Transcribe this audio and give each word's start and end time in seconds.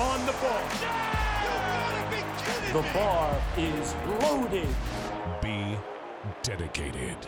on 0.00 0.24
the 0.24 0.32
ball. 0.32 0.62
The 2.72 2.82
bar 2.94 3.36
is 3.58 3.94
loaded. 4.22 4.68
Be 5.42 5.76
dedicated. 6.42 7.18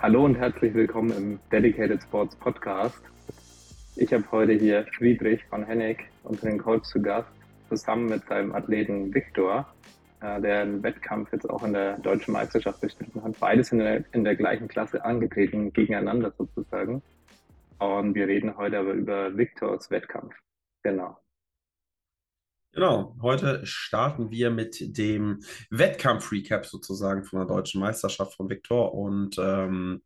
Hallo 0.00 0.26
und 0.26 0.34
herzlich 0.34 0.74
willkommen 0.74 1.16
im 1.16 1.40
Dedicated 1.50 2.02
Sports 2.02 2.36
Podcast. 2.36 3.00
Ich 3.96 4.12
habe 4.12 4.24
heute 4.32 4.52
hier 4.52 4.84
Friedrich 4.98 5.42
von 5.46 5.64
Hennig 5.64 6.04
unter 6.24 6.50
den 6.50 6.58
Coach 6.58 6.86
zu 6.86 7.00
Gast, 7.00 7.30
zusammen 7.70 8.06
mit 8.10 8.26
seinem 8.26 8.54
Athleten 8.54 9.14
Viktor, 9.14 9.66
äh, 10.20 10.42
der 10.42 10.60
einen 10.60 10.82
Wettkampf 10.82 11.32
jetzt 11.32 11.48
auch 11.48 11.62
in 11.62 11.72
der 11.72 11.96
deutschen 12.00 12.32
Meisterschaft 12.32 12.82
bestritten 12.82 13.22
hat. 13.22 13.40
Beides 13.40 13.68
sind 13.68 13.80
in 13.80 13.86
der, 13.86 14.04
in 14.12 14.24
der 14.24 14.36
gleichen 14.36 14.68
Klasse 14.68 15.02
angetreten, 15.02 15.72
gegeneinander 15.72 16.32
sozusagen. 16.36 17.00
Und 17.80 18.14
wir 18.14 18.28
reden 18.28 18.56
heute 18.56 18.78
aber 18.78 18.92
über 18.92 19.36
Viktors 19.36 19.90
Wettkampf. 19.90 20.34
Genau. 20.82 21.16
Genau, 22.72 23.16
heute 23.20 23.66
starten 23.66 24.30
wir 24.30 24.50
mit 24.50 24.96
dem 24.96 25.40
Wettkampf-Recap 25.70 26.66
sozusagen 26.66 27.24
von 27.24 27.40
der 27.40 27.48
deutschen 27.48 27.80
Meisterschaft 27.80 28.34
von 28.34 28.48
Viktor. 28.48 28.94
Und 28.94 29.36
ähm, 29.38 30.02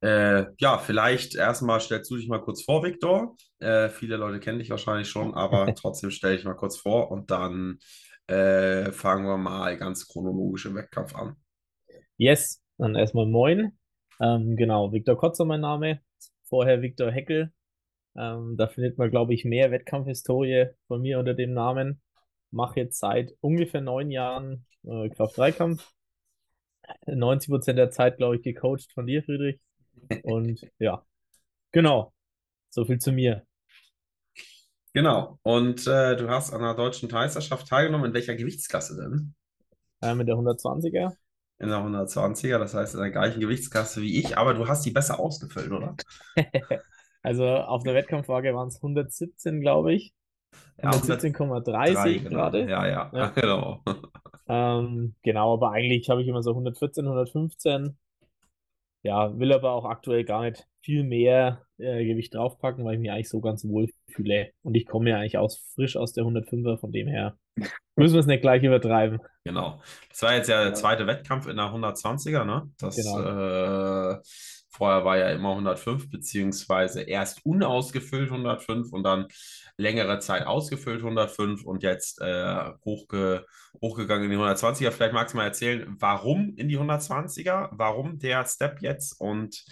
äh, 0.00 0.46
ja, 0.58 0.78
vielleicht 0.78 1.36
erstmal 1.36 1.80
stellst 1.80 2.10
du 2.10 2.16
dich 2.16 2.28
mal 2.28 2.40
kurz 2.40 2.64
vor, 2.64 2.82
Viktor. 2.82 3.36
Äh, 3.60 3.90
viele 3.90 4.16
Leute 4.16 4.40
kennen 4.40 4.58
dich 4.58 4.70
wahrscheinlich 4.70 5.08
schon, 5.08 5.34
aber 5.34 5.72
trotzdem 5.76 6.10
stelle 6.10 6.36
ich 6.36 6.44
mal 6.44 6.54
kurz 6.54 6.78
vor 6.78 7.10
und 7.10 7.30
dann 7.30 7.78
äh, 8.26 8.90
fangen 8.90 9.26
wir 9.26 9.36
mal 9.36 9.76
ganz 9.76 10.08
chronologisch 10.08 10.66
im 10.66 10.76
Wettkampf 10.76 11.14
an. 11.14 11.36
Yes, 12.16 12.62
dann 12.78 12.94
erstmal 12.94 13.26
moin. 13.26 13.78
Ähm, 14.20 14.56
genau, 14.56 14.92
Viktor 14.92 15.16
Kotzer 15.16 15.44
mein 15.44 15.60
Name. 15.60 16.00
Vorher 16.48 16.82
Viktor 16.82 17.10
Heckel. 17.10 17.52
Ähm, 18.16 18.56
da 18.56 18.66
findet 18.66 18.98
man, 18.98 19.10
glaube 19.10 19.34
ich, 19.34 19.44
mehr 19.44 19.70
Wettkampfhistorie 19.70 20.68
von 20.86 21.02
mir 21.02 21.18
unter 21.18 21.34
dem 21.34 21.52
Namen. 21.52 22.00
Mache 22.50 22.80
jetzt 22.80 22.98
seit 22.98 23.34
ungefähr 23.40 23.80
neun 23.80 24.10
Jahren 24.10 24.66
äh, 24.84 25.08
Kraft-3-Kampf. 25.10 25.92
90 27.06 27.50
Prozent 27.50 27.78
der 27.78 27.90
Zeit, 27.90 28.16
glaube 28.16 28.36
ich, 28.36 28.42
gecoacht 28.42 28.90
von 28.92 29.06
dir, 29.06 29.22
Friedrich. 29.22 29.60
Und 30.22 30.60
ja, 30.78 31.04
genau. 31.72 32.12
So 32.70 32.84
viel 32.84 32.98
zu 32.98 33.12
mir. 33.12 33.46
Genau. 34.94 35.38
Und 35.42 35.86
äh, 35.86 36.16
du 36.16 36.28
hast 36.28 36.52
an 36.52 36.62
der 36.62 36.74
deutschen 36.74 37.10
Meisterschaft 37.10 37.68
teilgenommen. 37.68 38.06
In 38.06 38.14
welcher 38.14 38.34
Gewichtsklasse 38.34 38.96
denn? 38.96 39.34
Äh, 40.00 40.14
mit 40.14 40.28
der 40.28 40.36
120er. 40.36 41.12
In 41.60 41.68
der 41.68 41.78
120er, 41.78 42.58
das 42.58 42.74
heißt 42.74 42.94
in 42.94 43.00
der 43.00 43.10
gleichen 43.10 43.40
Gewichtsklasse 43.40 44.00
wie 44.00 44.18
ich, 44.20 44.38
aber 44.38 44.54
du 44.54 44.68
hast 44.68 44.84
die 44.86 44.92
besser 44.92 45.18
ausgefüllt, 45.18 45.72
oder? 45.72 45.96
Also 47.20 47.44
auf 47.44 47.82
der 47.82 47.94
Wettkampfwaage 47.94 48.54
waren 48.54 48.68
es 48.68 48.76
117, 48.76 49.60
glaube 49.60 49.92
ich. 49.92 50.14
Ja, 50.82 50.90
117,30 50.90 52.22
genau. 52.22 52.30
gerade. 52.30 52.68
Ja, 52.68 52.86
ja, 52.86 53.10
Ja. 53.12 53.26
genau. 53.34 53.82
Ähm, 54.48 55.14
genau, 55.22 55.54
aber 55.54 55.72
eigentlich 55.72 56.08
habe 56.08 56.22
ich 56.22 56.28
immer 56.28 56.42
so 56.42 56.50
114, 56.50 57.04
115. 57.04 57.98
Ja, 59.02 59.38
will 59.38 59.52
aber 59.52 59.72
auch 59.72 59.84
aktuell 59.84 60.24
gar 60.24 60.42
nicht 60.42 60.66
viel 60.82 61.04
mehr 61.04 61.62
äh, 61.78 62.04
Gewicht 62.04 62.34
draufpacken, 62.34 62.84
weil 62.84 62.94
ich 62.94 63.00
mich 63.00 63.10
eigentlich 63.10 63.28
so 63.28 63.40
ganz 63.40 63.64
wohl 63.64 63.88
fühle. 64.10 64.50
Und 64.62 64.74
ich 64.74 64.86
komme 64.86 65.10
ja 65.10 65.18
eigentlich 65.18 65.38
aus, 65.38 65.58
frisch 65.74 65.96
aus 65.96 66.12
der 66.12 66.24
105er, 66.24 66.78
von 66.78 66.90
dem 66.92 67.06
her 67.08 67.36
müssen 67.96 68.14
wir 68.14 68.20
es 68.20 68.26
nicht 68.26 68.40
gleich 68.42 68.62
übertreiben. 68.62 69.20
Genau. 69.44 69.80
Das 70.08 70.22
war 70.22 70.34
jetzt 70.34 70.48
ja 70.48 70.64
der 70.64 70.74
zweite 70.74 71.06
Wettkampf 71.06 71.46
in 71.46 71.56
der 71.56 71.66
120er, 71.66 72.44
ne? 72.44 72.70
Das 72.78 72.96
Genau. 72.96 73.20
äh, 73.20 74.18
vorher 74.78 75.04
war 75.04 75.18
ja 75.18 75.30
immer 75.30 75.50
105, 75.50 76.08
beziehungsweise 76.08 77.02
erst 77.02 77.44
unausgefüllt 77.44 78.30
105 78.30 78.92
und 78.92 79.02
dann 79.02 79.26
längere 79.76 80.20
Zeit 80.20 80.46
ausgefüllt 80.46 81.00
105 81.00 81.64
und 81.64 81.82
jetzt 81.82 82.20
äh, 82.20 82.70
hochge 82.84 83.44
hochgegangen 83.82 84.24
in 84.24 84.30
die 84.30 84.36
120er. 84.36 84.90
Vielleicht 84.90 85.12
magst 85.12 85.34
du 85.34 85.38
mal 85.38 85.44
erzählen, 85.44 85.96
warum 85.98 86.54
in 86.56 86.68
die 86.68 86.78
120er, 86.78 87.68
warum 87.72 88.18
der 88.18 88.44
Step 88.46 88.80
jetzt 88.80 89.20
und 89.20 89.64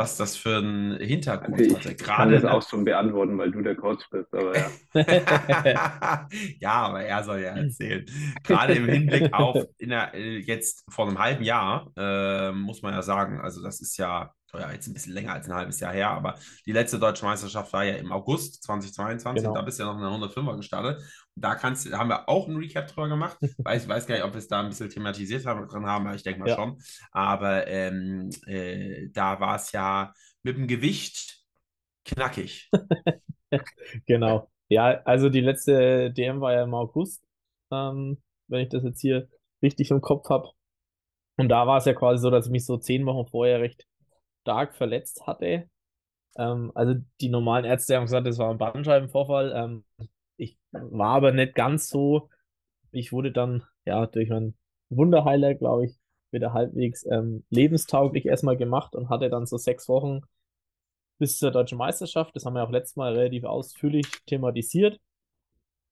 was 0.00 0.16
das 0.16 0.34
für 0.34 0.56
einen 0.56 0.98
Hintergrund 0.98 1.60
Also 1.60 1.76
ich 1.76 1.76
hatte. 1.76 1.94
kann 1.96 2.32
das 2.32 2.42
ne? 2.42 2.52
auch 2.52 2.66
schon 2.66 2.84
beantworten, 2.84 3.36
weil 3.36 3.50
du 3.50 3.60
der 3.60 3.76
Coach 3.76 4.08
bist, 4.10 4.32
aber 4.32 4.56
ja. 4.56 4.70
Ja, 6.58 6.72
aber 6.72 7.02
er 7.02 7.22
soll 7.22 7.40
ja 7.40 7.54
erzählen. 7.54 8.06
Gerade 8.42 8.74
im 8.74 8.88
Hinblick 8.88 9.32
auf 9.34 9.62
in 9.76 9.90
der, 9.90 10.14
äh, 10.14 10.38
jetzt 10.38 10.84
vor 10.88 11.06
einem 11.06 11.18
halben 11.18 11.44
Jahr, 11.44 11.92
äh, 11.98 12.50
muss 12.52 12.80
man 12.80 12.94
ja 12.94 13.02
sagen, 13.02 13.40
also 13.40 13.62
das 13.62 13.82
ist 13.82 13.98
ja, 13.98 14.32
ja 14.58 14.72
jetzt 14.72 14.88
ein 14.88 14.94
bisschen 14.94 15.12
länger 15.12 15.32
als 15.34 15.48
ein 15.48 15.54
halbes 15.54 15.78
Jahr 15.80 15.92
her, 15.92 16.10
aber 16.10 16.36
die 16.66 16.72
letzte 16.72 16.98
deutsche 16.98 17.24
Meisterschaft 17.24 17.72
war 17.72 17.84
ja 17.84 17.94
im 17.94 18.10
August 18.10 18.62
2022, 18.64 19.42
Genau. 19.44 19.54
da 19.54 19.62
bist 19.62 19.78
du 19.78 19.84
ja 19.84 19.88
noch 19.92 19.96
in 19.96 20.20
der 20.20 20.28
105er 20.28 20.56
gestartet. 20.56 20.98
Und 21.36 21.44
da 21.44 21.54
kannst, 21.54 21.92
haben 21.92 22.08
wir 22.08 22.28
auch 22.28 22.48
einen 22.48 22.56
Recap 22.56 22.88
drüber 22.88 23.08
gemacht. 23.08 23.38
Weiß, 23.58 23.86
weiß 23.88 24.06
gar 24.06 24.16
nicht, 24.16 24.24
ob 24.24 24.32
wir 24.32 24.38
es 24.38 24.48
da 24.48 24.60
ein 24.60 24.68
bisschen 24.68 24.90
thematisiert 24.90 25.46
haben, 25.46 25.66
dran 25.68 25.86
haben, 25.86 26.06
aber 26.06 26.16
ich 26.16 26.22
denke 26.22 26.40
mal 26.40 26.48
Ja. 26.48 26.56
schon. 26.56 26.78
Aber 27.12 27.66
ähm, 27.68 28.30
äh, 28.46 29.08
da 29.12 29.38
war 29.40 29.56
es 29.56 29.70
ja 29.72 30.12
mit 30.42 30.56
dem 30.56 30.66
Gewicht 30.66 31.38
knackig. 32.04 32.68
Genau. 34.06 34.48
Ja, 34.68 35.02
also 35.04 35.28
die 35.28 35.40
letzte 35.40 36.12
DM 36.12 36.40
war 36.40 36.52
ja 36.52 36.62
im 36.62 36.74
August, 36.74 37.20
ähm, 37.72 38.22
wenn 38.46 38.60
ich 38.60 38.68
das 38.68 38.84
jetzt 38.84 39.00
hier 39.00 39.28
richtig 39.62 39.90
im 39.90 40.00
Kopf 40.00 40.28
habe. 40.30 40.50
Und 41.36 41.48
da 41.48 41.66
war 41.66 41.78
es 41.78 41.84
ja 41.86 41.94
quasi 41.94 42.22
so, 42.22 42.30
dass 42.30 42.46
ich 42.46 42.52
mich 42.52 42.64
so 42.64 42.76
zehn 42.76 43.04
Wochen 43.06 43.28
vorher 43.28 43.60
recht 43.60 43.86
stark 44.50 44.74
verletzt 44.74 45.26
hatte. 45.26 45.68
Ähm, 46.36 46.72
also 46.74 46.94
die 47.20 47.28
normalen 47.28 47.64
Ärzte 47.64 47.96
haben 47.96 48.04
gesagt, 48.04 48.26
das 48.26 48.38
war 48.38 48.50
ein 48.50 48.58
Bandscheibenvorfall. 48.58 49.52
Ähm, 49.54 49.84
ich 50.36 50.58
war 50.72 51.14
aber 51.16 51.32
nicht 51.32 51.54
ganz 51.54 51.88
so. 51.88 52.28
Ich 52.90 53.12
wurde 53.12 53.30
dann 53.30 53.62
ja 53.84 54.06
durch 54.06 54.28
meinen 54.28 54.56
Wunderheiler, 54.88 55.54
glaube 55.54 55.86
ich, 55.86 55.96
wieder 56.32 56.52
halbwegs 56.52 57.06
ähm, 57.06 57.44
lebenstauglich 57.50 58.26
erstmal 58.26 58.56
gemacht 58.56 58.94
und 58.96 59.08
hatte 59.08 59.30
dann 59.30 59.46
so 59.46 59.56
sechs 59.56 59.88
Wochen 59.88 60.22
bis 61.18 61.38
zur 61.38 61.52
deutschen 61.52 61.78
Meisterschaft. 61.78 62.34
Das 62.34 62.44
haben 62.44 62.54
wir 62.54 62.64
auch 62.64 62.70
letztes 62.70 62.96
Mal 62.96 63.14
relativ 63.14 63.44
ausführlich 63.44 64.06
thematisiert. 64.26 64.98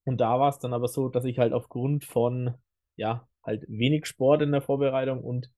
Und 0.04 0.20
da 0.20 0.40
war 0.40 0.48
es 0.48 0.58
dann 0.58 0.72
aber 0.72 0.88
so, 0.88 1.08
dass 1.08 1.25
ich 1.25 1.38
halt 1.38 1.52
aufgrund 1.52 2.04
von, 2.04 2.54
ja, 2.96 3.28
halt 3.44 3.64
wenig 3.69 4.06
Sport 4.06 4.42
in 4.42 4.52
der 4.52 4.62
Vorbereitung 4.62 5.22
und 5.22 5.50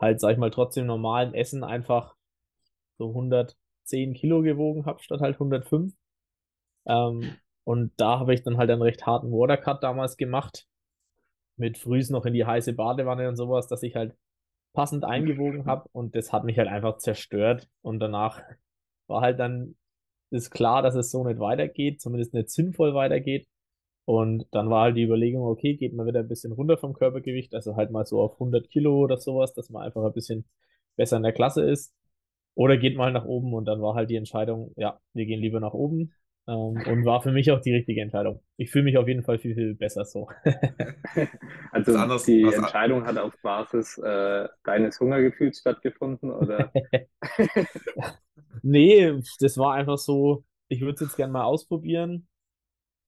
halt, 0.00 0.20
sag 0.20 0.32
ich 0.32 0.38
mal, 0.38 0.50
trotzdem 0.50 0.86
normalen 0.86 1.34
Essen 1.34 1.64
einfach 1.64 2.14
so 2.98 3.08
110 3.08 4.14
Kilo 4.14 4.42
gewogen 4.42 4.86
habe, 4.86 5.02
statt 5.02 5.20
halt 5.20 5.34
105. 5.34 5.94
Ähm, 6.86 7.36
und 7.64 7.92
da 7.96 8.20
habe 8.20 8.34
ich 8.34 8.42
dann 8.42 8.58
halt 8.58 8.70
einen 8.70 8.82
recht 8.82 9.06
harten 9.06 9.30
Watercut 9.32 9.82
damals 9.82 10.16
gemacht. 10.16 10.66
Mit 11.56 11.78
frühs 11.78 12.10
noch 12.10 12.26
in 12.26 12.34
die 12.34 12.44
heiße 12.44 12.72
Badewanne 12.74 13.28
und 13.28 13.36
sowas, 13.36 13.68
dass 13.68 13.82
ich 13.82 13.94
halt 13.94 14.16
passend 14.72 15.04
eingewogen 15.04 15.66
habe. 15.66 15.88
Und 15.92 16.16
das 16.16 16.32
hat 16.32 16.44
mich 16.44 16.58
halt 16.58 16.68
einfach 16.68 16.98
zerstört. 16.98 17.68
Und 17.82 18.00
danach 18.00 18.42
war 19.06 19.22
halt 19.22 19.38
dann 19.38 19.76
ist 20.30 20.50
klar, 20.50 20.82
dass 20.82 20.94
es 20.96 21.10
so 21.10 21.24
nicht 21.24 21.38
weitergeht, 21.38 22.00
zumindest 22.00 22.34
nicht 22.34 22.50
sinnvoll 22.50 22.94
weitergeht. 22.94 23.46
Und 24.04 24.46
dann 24.50 24.68
war 24.68 24.82
halt 24.84 24.96
die 24.96 25.04
Überlegung, 25.04 25.44
okay, 25.44 25.76
geht 25.76 25.94
man 25.94 26.06
wieder 26.06 26.20
ein 26.20 26.28
bisschen 26.28 26.52
runter 26.52 26.76
vom 26.76 26.92
Körpergewicht, 26.92 27.54
also 27.54 27.76
halt 27.76 27.90
mal 27.90 28.04
so 28.04 28.20
auf 28.20 28.34
100 28.34 28.68
Kilo 28.68 28.98
oder 28.98 29.16
sowas, 29.16 29.54
dass 29.54 29.70
man 29.70 29.82
einfach 29.82 30.04
ein 30.04 30.12
bisschen 30.12 30.44
besser 30.96 31.16
in 31.16 31.22
der 31.22 31.32
Klasse 31.32 31.64
ist. 31.64 31.94
Oder 32.54 32.76
geht 32.76 32.96
mal 32.96 33.12
nach 33.12 33.24
oben 33.24 33.52
und 33.54 33.64
dann 33.66 33.82
war 33.82 33.94
halt 33.94 34.10
die 34.10 34.16
Entscheidung, 34.16 34.72
ja, 34.76 35.00
wir 35.12 35.26
gehen 35.26 35.40
lieber 35.40 35.60
nach 35.60 35.72
oben. 35.74 36.12
Ähm, 36.46 36.54
und 36.86 37.04
war 37.06 37.22
für 37.22 37.32
mich 37.32 37.50
auch 37.50 37.60
die 37.60 37.72
richtige 37.74 38.02
Entscheidung. 38.02 38.42
Ich 38.58 38.70
fühle 38.70 38.84
mich 38.84 38.98
auf 38.98 39.08
jeden 39.08 39.24
Fall 39.24 39.38
viel, 39.38 39.54
viel 39.54 39.74
besser 39.74 40.04
so. 40.04 40.28
Also 41.72 41.92
Was 41.94 42.00
anderes- 42.00 42.24
die 42.24 42.42
Entscheidung 42.42 43.04
hat 43.06 43.16
auf 43.18 43.32
Basis 43.42 43.98
äh, 43.98 44.48
deines 44.62 45.00
Hungergefühls 45.00 45.58
stattgefunden, 45.60 46.30
oder? 46.30 46.70
Nee, 48.62 49.12
das 49.40 49.58
war 49.58 49.74
einfach 49.74 49.98
so, 49.98 50.44
ich 50.68 50.80
würde 50.80 50.94
es 50.94 51.00
jetzt 51.00 51.16
gerne 51.16 51.32
mal 51.32 51.44
ausprobieren. 51.44 52.28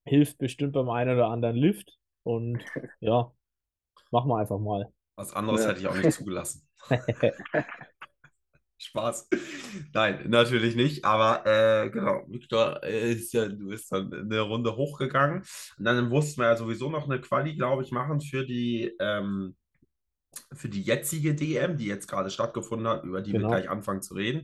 Hilft 0.05 0.37
bestimmt 0.37 0.73
beim 0.73 0.89
einen 0.89 1.15
oder 1.15 1.27
anderen 1.27 1.55
Lift. 1.55 1.97
Und 2.23 2.63
ja, 2.99 3.31
machen 4.11 4.29
wir 4.29 4.37
einfach 4.37 4.59
mal. 4.59 4.91
Was 5.15 5.33
anderes 5.33 5.63
Ja. 5.63 5.69
hätte 5.69 5.79
ich 5.81 5.87
auch 5.87 5.95
nicht 5.95 6.11
zugelassen. 6.13 6.67
Spaß. 8.79 9.29
Nein, 9.93 10.29
natürlich 10.29 10.75
nicht. 10.75 11.03
Aber 11.03 11.45
äh, 11.45 11.89
genau, 11.89 12.23
Victor 12.27 12.83
äh, 12.83 13.13
ist 13.13 13.33
ja, 13.33 13.47
du 13.47 13.67
bist 13.69 13.91
dann 13.91 14.13
eine 14.13 14.39
Runde 14.41 14.75
hochgegangen. 14.75 15.43
Und 15.77 15.85
dann 15.85 16.07
mussten 16.09 16.41
wir 16.41 16.47
ja 16.49 16.55
sowieso 16.55 16.89
noch 16.89 17.05
eine 17.09 17.19
Quali, 17.19 17.55
glaube 17.55 17.83
ich, 17.83 17.91
machen 17.91 18.21
für 18.21 18.45
die, 18.45 18.93
ähm, 18.99 19.55
für 20.53 20.69
die 20.69 20.81
jetzige 20.83 21.33
DM, 21.33 21.77
die 21.77 21.87
jetzt 21.87 22.07
gerade 22.07 22.29
stattgefunden 22.29 22.87
hat, 22.87 23.03
über 23.03 23.21
die 23.21 23.31
Genau. 23.31 23.49
wir 23.49 23.55
gleich 23.57 23.69
anfangen 23.69 24.01
zu 24.03 24.13
reden. 24.13 24.41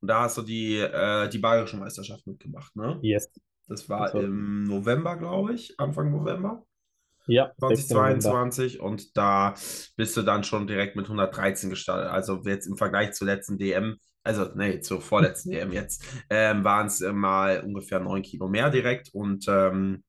Und 0.00 0.08
da 0.08 0.22
hast 0.22 0.38
du 0.38 0.42
die, 0.42 0.76
äh, 0.76 1.28
die 1.28 1.38
Bayerische 1.38 1.76
Meisterschaft 1.76 2.26
mitgemacht, 2.26 2.76
ne? 2.76 2.98
Yes. 3.02 3.30
Das 3.68 3.88
war 3.88 4.04
Das 4.06 4.14
war- 4.14 4.22
im 4.22 4.64
November, 4.64 5.16
glaube 5.16 5.54
ich, 5.54 5.74
Anfang 5.78 6.10
November. 6.12 6.64
Ja, 7.26 7.52
2022 7.58 8.80
und 8.80 9.16
da 9.16 9.54
bist 9.96 10.16
du 10.16 10.22
dann 10.22 10.44
schon 10.44 10.66
direkt 10.66 10.96
mit 10.96 11.06
113 11.06 11.70
gestartet. 11.70 12.10
Also 12.10 12.42
jetzt 12.44 12.66
im 12.66 12.76
Vergleich 12.76 13.12
zur 13.12 13.28
letzten 13.28 13.58
DM, 13.58 13.96
also 14.24 14.48
nee, 14.54 14.80
zur 14.80 15.00
vorletzten 15.00 15.50
DM 15.50 15.72
jetzt, 15.72 16.04
ähm, 16.30 16.64
waren 16.64 16.88
es 16.88 17.00
mal 17.00 17.60
ungefähr 17.60 18.00
9 18.00 18.22
Kilo 18.22 18.48
mehr 18.48 18.70
direkt 18.70 19.10
und 19.12 19.46
ähm, 19.48 20.02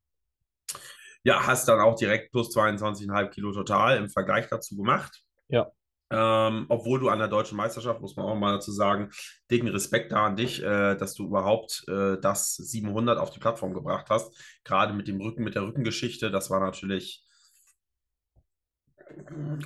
ja, 1.24 1.46
hast 1.46 1.68
dann 1.68 1.80
auch 1.80 1.96
direkt 1.96 2.32
plus 2.32 2.56
22,5 2.56 3.30
Kilo 3.30 3.52
total 3.52 3.98
im 3.98 4.10
Vergleich 4.10 4.48
dazu 4.48 4.76
gemacht. 4.76 5.24
Ja. 5.48 5.72
Ähm, 6.14 6.66
obwohl 6.70 7.00
du 7.00 7.10
an 7.10 7.20
der 7.20 7.28
deutschen 7.28 7.58
Meisterschaft, 7.58 8.02
muss 8.02 8.16
man 8.16 8.26
auch 8.26 8.36
mal 8.36 8.54
dazu 8.54 8.72
sagen, 8.72 9.10
dicken 9.50 9.68
Respekt 9.68 10.12
da 10.12 10.28
an 10.28 10.36
dich, 10.36 10.62
äh, 10.62 10.96
dass 10.96 11.14
du 11.14 11.26
überhaupt 11.26 11.84
äh, 11.88 12.18
das 12.20 12.56
700 12.56 13.18
auf 13.18 13.32
die 13.32 13.40
Plattform 13.40 13.74
gebracht 13.74 14.08
hast. 14.10 14.36
Gerade 14.64 14.94
mit 14.94 15.08
dem 15.08 15.20
Rücken, 15.20 15.44
mit 15.44 15.56
der 15.56 15.64
Rückengeschichte, 15.64 16.32
das 16.32 16.50
war 16.50 16.60
natürlich 16.60 17.26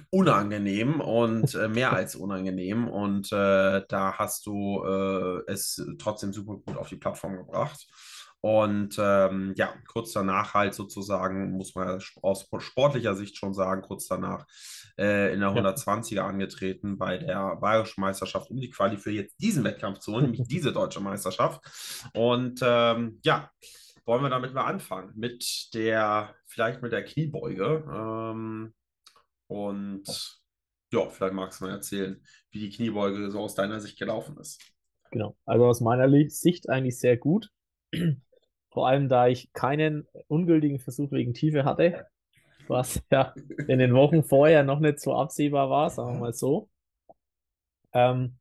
unangenehm 0.09 0.99
und 0.99 1.55
äh, 1.55 1.67
mehr 1.67 1.93
als 1.93 2.15
unangenehm. 2.15 2.87
Und 2.87 3.31
äh, 3.31 3.81
da 3.87 4.13
hast 4.17 4.45
du 4.45 4.83
äh, 4.83 5.51
es 5.51 5.83
trotzdem 5.99 6.33
super 6.33 6.57
gut 6.57 6.77
auf 6.77 6.89
die 6.89 6.97
Plattform 6.97 7.37
gebracht. 7.37 7.87
Und 8.41 8.97
ähm, 8.99 9.53
ja, 9.57 9.73
kurz 9.87 10.13
danach 10.13 10.53
halt 10.53 10.73
sozusagen, 10.75 11.51
muss 11.51 11.73
man 11.75 11.99
aus 12.21 12.47
sportlicher 12.59 13.15
Sicht 13.15 13.35
schon 13.35 13.53
sagen, 13.53 13.81
kurz 13.81 14.07
danach 14.07 14.45
äh, 14.97 15.33
in 15.33 15.39
der 15.39 15.49
120er 15.49 16.21
angetreten 16.21 16.97
bei 16.97 17.17
der 17.17 17.55
Bayerischen 17.55 18.01
Meisterschaft, 18.01 18.51
um 18.51 18.57
die 18.57 18.69
Quali 18.69 18.97
für 18.97 19.11
jetzt 19.11 19.41
diesen 19.41 19.63
Wettkampf 19.63 19.99
zu 19.99 20.13
holen, 20.13 20.25
nämlich 20.25 20.47
diese 20.47 20.71
deutsche 20.71 20.99
Meisterschaft. 20.99 21.61
Und 22.13 22.59
ähm, 22.63 23.19
ja, 23.23 23.49
wollen 24.05 24.23
wir 24.23 24.29
damit 24.29 24.53
mal 24.53 24.65
anfangen 24.65 25.11
mit 25.15 25.73
der, 25.73 26.35
vielleicht 26.45 26.81
mit 26.81 26.91
der 26.91 27.03
Kniebeuge. 27.03 27.85
Ähm, 27.91 28.73
und 29.47 30.05
ja, 30.91 31.09
vielleicht 31.09 31.33
magst 31.33 31.59
du 31.59 31.65
mal 31.65 31.71
erzählen, 31.71 32.21
wie 32.51 32.59
die 32.59 32.69
Kniebeuge 32.69 33.29
so 33.31 33.41
aus 33.41 33.55
deiner 33.55 33.79
Sicht 33.79 33.99
gelaufen 33.99 34.37
ist. 34.37 34.61
Genau, 35.11 35.35
also 35.45 35.65
aus 35.65 35.81
meiner 35.81 36.09
Sicht 36.29 36.69
eigentlich 36.69 36.99
sehr 36.99 37.17
gut. 37.17 37.49
Vor 38.71 38.87
allem, 38.87 39.09
da 39.09 39.27
ich 39.27 39.51
keinen 39.53 40.07
ungültigen 40.27 40.79
Versuch 40.79 41.11
wegen 41.11 41.33
Tiefe 41.33 41.65
hatte, 41.65 42.05
was 42.67 43.01
ja 43.11 43.33
in 43.67 43.79
den 43.79 43.93
Wochen 43.93 44.23
vorher 44.23 44.63
noch 44.63 44.79
nicht 44.79 44.99
so 44.99 45.13
absehbar 45.13 45.69
war, 45.69 45.89
sagen 45.89 46.13
wir 46.13 46.19
mal 46.19 46.33
so. 46.33 46.69
Ähm, 47.93 48.37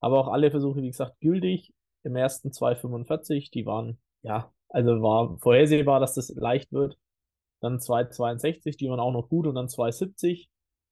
aber 0.00 0.18
auch 0.18 0.28
alle 0.28 0.50
Versuche, 0.50 0.82
wie 0.82 0.88
gesagt, 0.88 1.20
gültig. 1.20 1.72
Im 2.04 2.16
ersten 2.16 2.50
2,45, 2.50 3.50
die 3.50 3.66
waren, 3.66 3.98
ja, 4.22 4.52
also 4.68 5.02
war 5.02 5.38
vorhersehbar, 5.38 6.00
dass 6.00 6.14
das 6.14 6.28
leicht 6.30 6.72
wird. 6.72 6.98
Dann 7.60 7.78
2,62, 7.78 8.76
die 8.76 8.88
waren 8.88 9.00
auch 9.00 9.12
noch 9.12 9.28
gut 9.28 9.46
und 9.46 9.54
dann 9.56 9.66
2,70. 9.66 10.48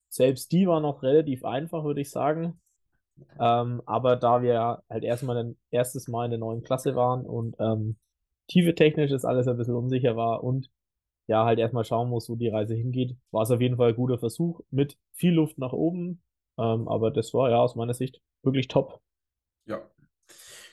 Selbst 0.09 0.53
die 0.53 0.67
war 0.67 0.81
noch 0.81 1.03
relativ 1.03 1.45
einfach, 1.45 1.85
würde 1.85 2.01
ich 2.01 2.11
sagen. 2.11 2.61
Ähm, 3.39 3.83
aber 3.87 4.17
da 4.17 4.43
wir 4.43 4.83
halt 4.91 5.05
erstmal 5.05 5.39
ein 5.39 5.59
erstes 5.71 6.09
Mal 6.09 6.27
in 6.27 6.33
der 6.33 6.41
neuen 6.41 6.63
Klasse 6.63 6.95
waren 6.97 7.25
und 7.25 7.57
ähm, 7.61 7.97
tiefe 8.49 8.75
technisch 8.75 9.11
ist 9.13 9.25
alles 9.25 9.49
ein 9.49 9.57
bisschen 9.57 9.75
unsicher 9.75 10.17
war 10.17 10.45
und 10.45 10.71
ja, 11.29 11.45
halt 11.45 11.59
erstmal 11.59 11.85
schauen 11.85 12.11
muss, 12.11 12.29
wo 12.31 12.37
die 12.37 12.49
Reise 12.49 12.75
hingeht. 12.75 13.17
War 13.33 13.43
es 13.43 13.51
auf 13.51 13.61
jeden 13.61 13.77
Fall 13.77 13.91
ein 13.91 13.97
guter 13.97 14.19
Versuch 14.19 14.61
mit 14.71 14.99
viel 15.13 15.33
Luft 15.35 15.59
nach 15.59 15.73
oben. 15.73 16.23
Ähm, 16.59 16.89
aber 16.89 17.11
das 17.11 17.35
war 17.35 17.51
ja 17.51 17.59
aus 17.59 17.77
meiner 17.77 17.95
Sicht 17.95 18.21
wirklich 18.43 18.69
top. 18.69 19.01
Ja, 19.67 19.81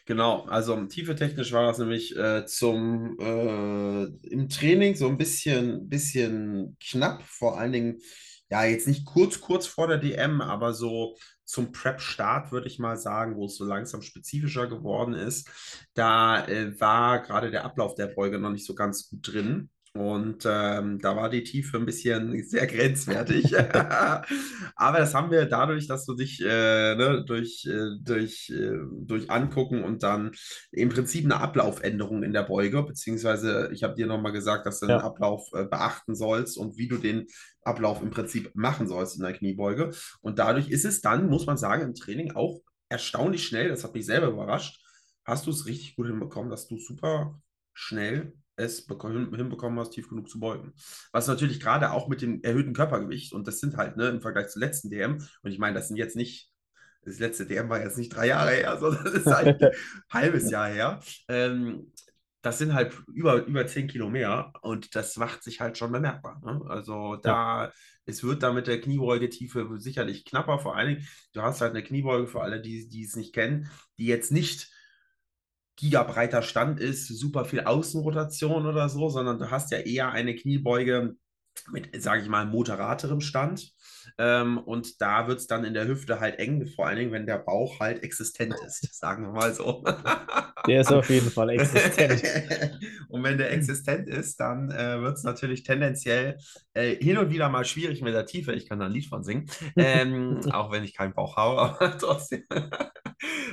Genau, 0.05 0.43
also 0.45 0.85
tiefe 0.87 1.15
technisch 1.15 1.53
war 1.53 1.63
das 1.67 1.77
nämlich 1.79 2.15
äh, 2.17 2.45
zum 2.45 3.17
äh, 3.19 4.03
im 4.27 4.49
Training 4.49 4.95
so 4.95 5.07
ein 5.07 5.17
bisschen, 5.17 5.89
bisschen 5.89 6.77
knapp, 6.81 7.23
vor 7.23 7.57
allen 7.57 7.71
Dingen, 7.71 8.01
ja, 8.49 8.63
jetzt 8.65 8.87
nicht 8.87 9.05
kurz, 9.05 9.41
kurz 9.41 9.65
vor 9.65 9.87
der 9.87 9.97
DM, 9.97 10.41
aber 10.41 10.73
so 10.73 11.15
zum 11.45 11.71
Prep-Start, 11.71 12.51
würde 12.51 12.67
ich 12.67 12.79
mal 12.79 12.97
sagen, 12.97 13.35
wo 13.35 13.45
es 13.45 13.57
so 13.57 13.65
langsam 13.65 14.01
spezifischer 14.01 14.67
geworden 14.67 15.13
ist. 15.13 15.49
Da 15.93 16.45
äh, 16.47 16.79
war 16.79 17.21
gerade 17.21 17.51
der 17.51 17.65
Ablauf 17.65 17.95
der 17.95 18.07
Beuge 18.07 18.39
noch 18.39 18.51
nicht 18.51 18.65
so 18.65 18.75
ganz 18.75 19.09
gut 19.09 19.27
drin. 19.27 19.69
Und 19.95 20.43
ähm, 20.49 20.97
da 20.99 21.15
war 21.15 21.29
die 21.29 21.43
Tiefe 21.43 21.77
ein 21.77 21.85
bisschen 21.85 22.43
sehr 22.47 22.65
grenzwertig. 22.65 23.55
Aber 24.75 24.97
das 24.97 25.13
haben 25.13 25.29
wir 25.29 25.45
dadurch, 25.45 25.87
dass 25.87 26.05
du 26.05 26.15
dich 26.15 26.41
äh, 26.41 26.95
ne, 26.95 27.23
durch, 27.25 27.65
äh, 27.65 27.99
durch, 28.01 28.49
äh, 28.49 28.79
durch 28.91 29.29
Angucken 29.29 29.83
und 29.83 30.01
dann 30.01 30.31
im 30.71 30.89
Prinzip 30.89 31.25
eine 31.25 31.39
Ablaufänderung 31.39 32.23
in 32.23 32.33
der 32.33 32.41
Beuge, 32.41 32.81
beziehungsweise 32.81 33.69
ich 33.71 33.83
habe 33.83 33.93
dir 33.93 34.07
nochmal 34.07 34.31
gesagt, 34.31 34.65
dass 34.65 34.79
du 34.79 34.87
ja. 34.87 34.97
den 34.97 35.05
Ablauf 35.05 35.47
äh, 35.53 35.65
beachten 35.65 36.15
sollst 36.15 36.57
und 36.57 36.77
wie 36.77 36.87
du 36.87 36.97
den 36.97 37.27
Ablauf 37.61 38.01
im 38.01 38.09
Prinzip 38.09 38.49
machen 38.55 38.87
sollst 38.87 39.17
in 39.17 39.23
der 39.23 39.33
Kniebeuge. 39.33 39.91
Und 40.21 40.39
dadurch 40.39 40.69
ist 40.69 40.85
es 40.85 41.01
dann, 41.01 41.29
muss 41.29 41.45
man 41.45 41.57
sagen, 41.57 41.83
im 41.83 41.93
Training 41.93 42.35
auch 42.35 42.61
erstaunlich 42.89 43.45
schnell, 43.45 43.69
das 43.69 43.83
hat 43.83 43.93
mich 43.93 44.07
selber 44.07 44.27
überrascht, 44.27 44.83
hast 45.23 45.45
du 45.45 45.51
es 45.51 45.67
richtig 45.67 45.95
gut 45.95 46.07
hinbekommen, 46.07 46.49
dass 46.49 46.67
du 46.67 46.79
super 46.79 47.39
schnell 47.73 48.33
es 48.55 48.85
hinbekommen 48.87 49.79
hast, 49.79 49.91
tief 49.91 50.09
genug 50.09 50.29
zu 50.29 50.39
beugen. 50.39 50.73
Was 51.11 51.27
natürlich 51.27 51.59
gerade 51.59 51.91
auch 51.91 52.07
mit 52.07 52.21
dem 52.21 52.41
erhöhten 52.43 52.73
Körpergewicht, 52.73 53.33
und 53.33 53.47
das 53.47 53.59
sind 53.59 53.77
halt 53.77 53.97
ne, 53.97 54.09
im 54.09 54.21
Vergleich 54.21 54.49
zur 54.49 54.61
letzten 54.61 54.89
DM, 54.89 55.17
und 55.41 55.51
ich 55.51 55.59
meine, 55.59 55.75
das 55.75 55.87
sind 55.87 55.97
jetzt 55.97 56.15
nicht, 56.15 56.51
das 57.03 57.19
letzte 57.19 57.45
DM 57.45 57.69
war 57.69 57.81
jetzt 57.81 57.97
nicht 57.97 58.15
drei 58.15 58.27
Jahre 58.27 58.51
her, 58.51 58.77
sondern 58.79 59.03
das 59.03 59.13
ist 59.13 59.27
halt 59.27 59.61
ein 59.61 59.71
halbes 60.11 60.49
Jahr 60.49 60.67
her. 60.67 60.99
Ähm, 61.27 61.91
das 62.43 62.57
sind 62.57 62.73
halt 62.73 62.93
über, 63.07 63.45
über 63.45 63.65
10 63.65 63.87
Kilo 63.87 64.09
mehr 64.09 64.51
und 64.61 64.95
das 64.95 65.15
macht 65.15 65.43
sich 65.43 65.61
halt 65.61 65.77
schon 65.77 65.93
bemerkbar. 65.93 66.41
Ne? 66.43 66.61
Also 66.67 67.15
da, 67.15 67.65
ja. 67.65 67.71
es 68.05 68.21
wird 68.21 68.43
da 68.43 68.51
mit 68.51 68.67
der 68.67 68.81
Kniebeugetiefe 68.81 69.69
sicherlich 69.77 70.25
knapper, 70.25 70.59
vor 70.59 70.75
allen 70.75 70.95
Dingen, 70.95 71.07
du 71.31 71.41
hast 71.41 71.61
halt 71.61 71.71
eine 71.71 71.83
Kniebeuge 71.83 72.27
für 72.27 72.41
alle, 72.41 72.61
die, 72.61 72.89
die 72.89 73.05
es 73.05 73.15
nicht 73.15 73.33
kennen, 73.33 73.71
die 73.97 74.07
jetzt 74.07 74.33
nicht 74.33 74.72
gigabreiter 75.75 76.41
Stand 76.41 76.79
ist, 76.79 77.07
super 77.07 77.45
viel 77.45 77.61
Außenrotation 77.61 78.65
oder 78.65 78.89
so, 78.89 79.09
sondern 79.09 79.39
du 79.39 79.49
hast 79.49 79.71
ja 79.71 79.79
eher 79.79 80.11
eine 80.11 80.35
Kniebeuge 80.35 81.15
mit, 81.71 82.01
sage 82.01 82.21
ich 82.21 82.29
mal, 82.29 82.45
moderaterem 82.45 83.21
Stand. 83.21 83.73
Ähm, 84.17 84.57
und 84.57 85.01
da 85.01 85.27
wird 85.27 85.39
es 85.39 85.47
dann 85.47 85.63
in 85.63 85.73
der 85.73 85.87
Hüfte 85.87 86.19
halt 86.19 86.37
eng, 86.39 86.67
vor 86.67 86.87
allen 86.87 86.97
Dingen, 86.97 87.11
wenn 87.11 87.25
der 87.25 87.37
Bauch 87.37 87.79
halt 87.79 88.03
existent 88.03 88.53
ist, 88.65 88.93
sagen 88.99 89.23
wir 89.23 89.31
mal 89.31 89.53
so. 89.53 89.83
Der 90.67 90.81
ist 90.81 90.91
auf 90.91 91.09
jeden 91.09 91.29
Fall 91.29 91.49
existent. 91.51 92.21
und 93.09 93.23
wenn 93.23 93.37
der 93.37 93.51
existent 93.51 94.09
ist, 94.09 94.39
dann 94.39 94.71
äh, 94.71 95.01
wird 95.01 95.17
es 95.17 95.23
natürlich 95.23 95.63
tendenziell 95.63 96.37
äh, 96.73 96.95
hin 96.95 97.17
und 97.17 97.31
wieder 97.31 97.49
mal 97.49 97.65
schwierig 97.65 98.01
mit 98.01 98.13
der 98.13 98.25
Tiefe. 98.25 98.53
Ich 98.53 98.67
kann 98.67 98.79
da 98.79 98.85
ein 98.85 98.91
Lied 98.91 99.07
von 99.07 99.23
singen, 99.23 99.49
ähm, 99.75 100.39
auch 100.51 100.71
wenn 100.71 100.83
ich 100.83 100.95
keinen 100.95 101.13
Bauch 101.13 101.37
habe, 101.37 101.61
aber 101.61 101.97
trotzdem. 101.97 102.43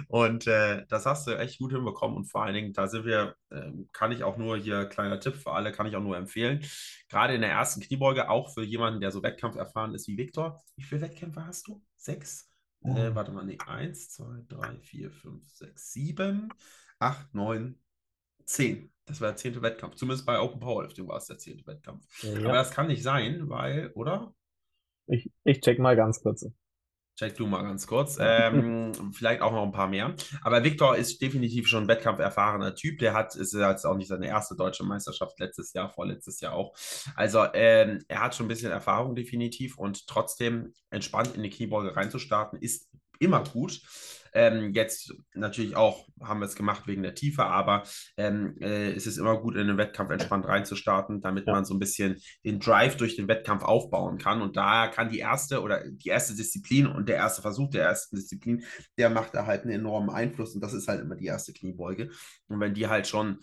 Und 0.08 0.46
äh, 0.46 0.86
das 0.88 1.06
hast 1.06 1.26
du 1.26 1.38
echt 1.38 1.58
gut 1.58 1.72
hinbekommen. 1.72 2.16
Und 2.16 2.24
vor 2.24 2.42
allen 2.42 2.54
Dingen, 2.54 2.72
da 2.72 2.88
sind 2.88 3.04
wir, 3.04 3.36
äh, 3.50 3.70
kann 3.92 4.12
ich 4.12 4.24
auch 4.24 4.36
nur 4.36 4.56
hier, 4.56 4.86
kleiner 4.86 5.20
Tipp 5.20 5.36
für 5.36 5.52
alle, 5.52 5.72
kann 5.72 5.86
ich 5.86 5.96
auch 5.96 6.02
nur 6.02 6.16
empfehlen. 6.16 6.64
Gerade 7.08 7.34
in 7.34 7.40
der 7.40 7.50
ersten 7.50 7.80
Kniebeuge, 7.80 8.30
auch 8.30 8.52
für 8.52 8.62
jemanden, 8.62 9.00
der 9.00 9.10
so 9.10 9.22
Wettkampf 9.22 9.56
erfahren 9.56 9.94
ist 9.94 10.08
wie 10.08 10.16
Viktor. 10.16 10.62
Wie 10.76 10.82
viele 10.82 11.02
Wettkämpfe 11.02 11.44
hast 11.46 11.68
du? 11.68 11.82
Sechs? 11.96 12.50
Oh. 12.82 12.96
Äh, 12.96 13.14
warte 13.14 13.32
mal, 13.32 13.44
nee, 13.44 13.58
eins, 13.66 14.10
zwei, 14.10 14.42
drei, 14.48 14.78
vier, 14.80 15.10
fünf, 15.10 15.48
sechs, 15.50 15.92
sieben, 15.92 16.48
acht, 16.98 17.34
neun, 17.34 17.78
zehn. 18.46 18.92
Das 19.04 19.20
war 19.20 19.28
der 19.28 19.36
zehnte 19.36 19.60
Wettkampf. 19.60 19.96
Zumindest 19.96 20.24
bei 20.24 20.38
Open 20.40 20.60
Powerlifting 20.60 21.06
war 21.08 21.18
es 21.18 21.26
der 21.26 21.38
zehnte 21.38 21.66
Wettkampf. 21.66 22.06
Ja. 22.22 22.38
Aber 22.38 22.52
das 22.52 22.70
kann 22.70 22.86
nicht 22.86 23.02
sein, 23.02 23.48
weil, 23.48 23.90
oder? 23.94 24.34
Ich, 25.06 25.30
ich 25.44 25.60
check 25.60 25.78
mal 25.78 25.96
ganz 25.96 26.22
kurz. 26.22 26.46
Check 27.20 27.36
du 27.36 27.46
mal 27.46 27.62
ganz 27.62 27.86
kurz. 27.86 28.16
Ähm, 28.18 28.92
vielleicht 29.12 29.42
auch 29.42 29.52
noch 29.52 29.62
ein 29.62 29.72
paar 29.72 29.88
mehr. 29.88 30.14
Aber 30.40 30.64
Viktor 30.64 30.96
ist 30.96 31.20
definitiv 31.20 31.68
schon 31.68 31.84
ein 31.84 31.88
wettkampferfahrener 31.88 32.74
Typ. 32.74 32.98
Der 32.98 33.12
hat, 33.12 33.36
ist 33.36 33.52
jetzt 33.52 33.84
auch 33.84 33.96
nicht 33.96 34.08
seine 34.08 34.26
erste 34.26 34.56
deutsche 34.56 34.84
Meisterschaft 34.84 35.38
letztes 35.38 35.74
Jahr, 35.74 35.90
vorletztes 35.90 36.40
Jahr 36.40 36.54
auch. 36.54 36.74
Also 37.16 37.44
ähm, 37.52 38.02
er 38.08 38.22
hat 38.22 38.34
schon 38.34 38.46
ein 38.46 38.48
bisschen 38.48 38.72
Erfahrung 38.72 39.14
definitiv 39.14 39.76
und 39.76 40.06
trotzdem 40.06 40.72
entspannt 40.88 41.34
in 41.34 41.42
die 41.42 41.50
Kniebeuge 41.50 41.94
reinzustarten, 41.94 42.58
ist 42.58 42.88
immer 43.20 43.44
gut. 43.44 43.80
Ähm, 44.32 44.72
jetzt 44.74 45.12
natürlich 45.34 45.76
auch 45.76 46.06
haben 46.22 46.40
wir 46.40 46.46
es 46.46 46.54
gemacht 46.54 46.86
wegen 46.86 47.02
der 47.02 47.14
Tiefe, 47.14 47.44
aber 47.44 47.82
ähm, 48.16 48.56
äh, 48.60 48.92
es 48.92 49.06
ist 49.06 49.18
immer 49.18 49.40
gut, 49.40 49.56
in 49.56 49.66
den 49.66 49.76
Wettkampf 49.76 50.10
entspannt 50.10 50.46
reinzustarten, 50.46 51.20
damit 51.20 51.46
ja. 51.46 51.52
man 51.52 51.64
so 51.64 51.74
ein 51.74 51.80
bisschen 51.80 52.20
den 52.44 52.60
Drive 52.60 52.96
durch 52.96 53.16
den 53.16 53.28
Wettkampf 53.28 53.64
aufbauen 53.64 54.18
kann. 54.18 54.42
Und 54.42 54.56
da 54.56 54.88
kann 54.88 55.10
die 55.10 55.18
erste 55.18 55.62
oder 55.62 55.82
die 55.88 56.08
erste 56.08 56.36
Disziplin 56.36 56.86
und 56.86 57.08
der 57.08 57.16
erste 57.16 57.42
Versuch 57.42 57.70
der 57.70 57.84
ersten 57.84 58.16
Disziplin, 58.16 58.62
der 58.98 59.10
macht 59.10 59.34
da 59.34 59.46
halt 59.46 59.62
einen 59.62 59.72
enormen 59.72 60.10
Einfluss. 60.10 60.54
Und 60.54 60.60
das 60.60 60.74
ist 60.74 60.88
halt 60.88 61.00
immer 61.00 61.16
die 61.16 61.26
erste 61.26 61.52
Kniebeuge. 61.52 62.10
Und 62.48 62.60
wenn 62.60 62.74
die 62.74 62.86
halt 62.86 63.08
schon 63.08 63.38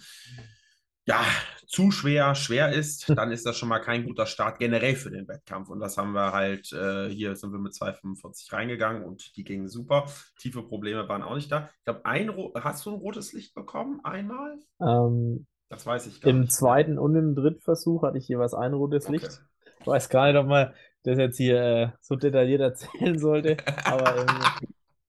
ja, 1.08 1.24
zu 1.66 1.92
schwer, 1.92 2.36
schwer 2.36 2.72
ist, 2.74 3.10
dann 3.16 3.32
ist 3.32 3.46
das 3.46 3.58
schon 3.58 3.70
mal 3.70 3.80
kein 3.80 4.06
guter 4.06 4.26
Start 4.26 4.60
generell 4.60 4.96
für 4.96 5.10
den 5.10 5.28
Wettkampf. 5.28 5.70
Und 5.70 5.80
das 5.80 5.98
haben 5.98 6.12
wir 6.12 6.34
halt, 6.34 6.72
äh, 6.74 7.10
hier 7.10 7.36
sind 7.36 7.52
wir 7.52 7.60
mit 7.60 7.74
2,45 7.74 8.54
reingegangen 8.54 9.04
und 9.04 9.36
die 9.36 9.44
gingen 9.44 9.68
super. 9.68 10.06
Tiefe 10.38 10.64
Probleme 10.64 11.08
waren 11.08 11.24
auch 11.24 11.36
nicht 11.36 11.52
da. 11.52 11.70
Ich 11.80 11.86
glaube, 11.86 12.06
ein 12.06 12.32
hast 12.56 12.86
du 12.86 12.92
ein 12.92 13.00
rotes 13.00 13.34
Licht 13.34 13.56
bekommen? 13.56 14.02
Einmal? 14.04 14.60
Ähm, 14.82 15.48
das 15.70 15.86
weiß 15.86 16.08
ich 16.08 16.22
gar 16.22 16.30
Im 16.30 16.42
nicht. 16.42 16.54
zweiten 16.54 17.00
und 17.00 17.16
im 17.16 17.36
dritten 17.36 17.62
Versuch 17.62 18.04
hatte 18.04 18.18
ich 18.18 18.28
jeweils 18.28 18.54
ein 18.54 18.74
rotes 18.74 19.06
okay. 19.06 19.18
Licht. 19.18 19.42
weiß 19.86 20.10
gar 20.10 20.28
nicht, 20.28 20.38
ob 20.38 20.48
man 20.48 20.74
das 21.04 21.18
jetzt 21.18 21.38
hier 21.38 21.62
äh, 21.62 21.90
so 22.02 22.16
detailliert 22.16 22.62
erzählen 22.62 23.18
sollte, 23.18 23.58
aber 23.86 24.26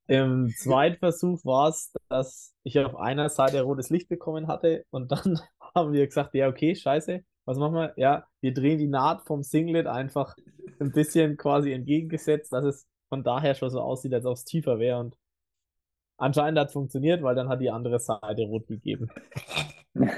im, 0.06 0.44
im 0.46 0.54
Zweitversuch 0.56 1.44
war 1.44 1.68
es, 1.68 1.92
dass 2.08 2.54
ich 2.62 2.78
auf 2.78 2.96
einer 2.96 3.28
Seite 3.28 3.62
rotes 3.62 3.90
Licht 3.90 4.08
bekommen 4.08 4.48
hatte 4.48 4.84
und 4.90 5.12
dann 5.12 5.40
haben 5.78 5.92
wir 5.92 6.06
gesagt, 6.06 6.34
ja, 6.34 6.48
okay, 6.48 6.74
scheiße, 6.74 7.22
was 7.44 7.58
machen 7.58 7.74
wir? 7.74 7.94
Ja, 7.96 8.26
wir 8.40 8.52
drehen 8.52 8.78
die 8.78 8.88
Naht 8.88 9.22
vom 9.26 9.42
Singlet 9.42 9.86
einfach 9.86 10.36
ein 10.80 10.92
bisschen 10.92 11.36
quasi 11.36 11.72
entgegengesetzt, 11.72 12.52
dass 12.52 12.64
es 12.64 12.86
von 13.08 13.24
daher 13.24 13.54
schon 13.54 13.70
so 13.70 13.80
aussieht, 13.80 14.12
als 14.14 14.26
ob 14.26 14.34
es 14.34 14.44
tiefer 14.44 14.78
wäre 14.78 14.98
und 14.98 15.16
anscheinend 16.18 16.58
hat 16.58 16.68
es 16.68 16.74
funktioniert, 16.74 17.22
weil 17.22 17.34
dann 17.34 17.48
hat 17.48 17.60
die 17.60 17.70
andere 17.70 17.98
Seite 18.00 18.42
rot 18.42 18.66
gegeben. 18.66 19.08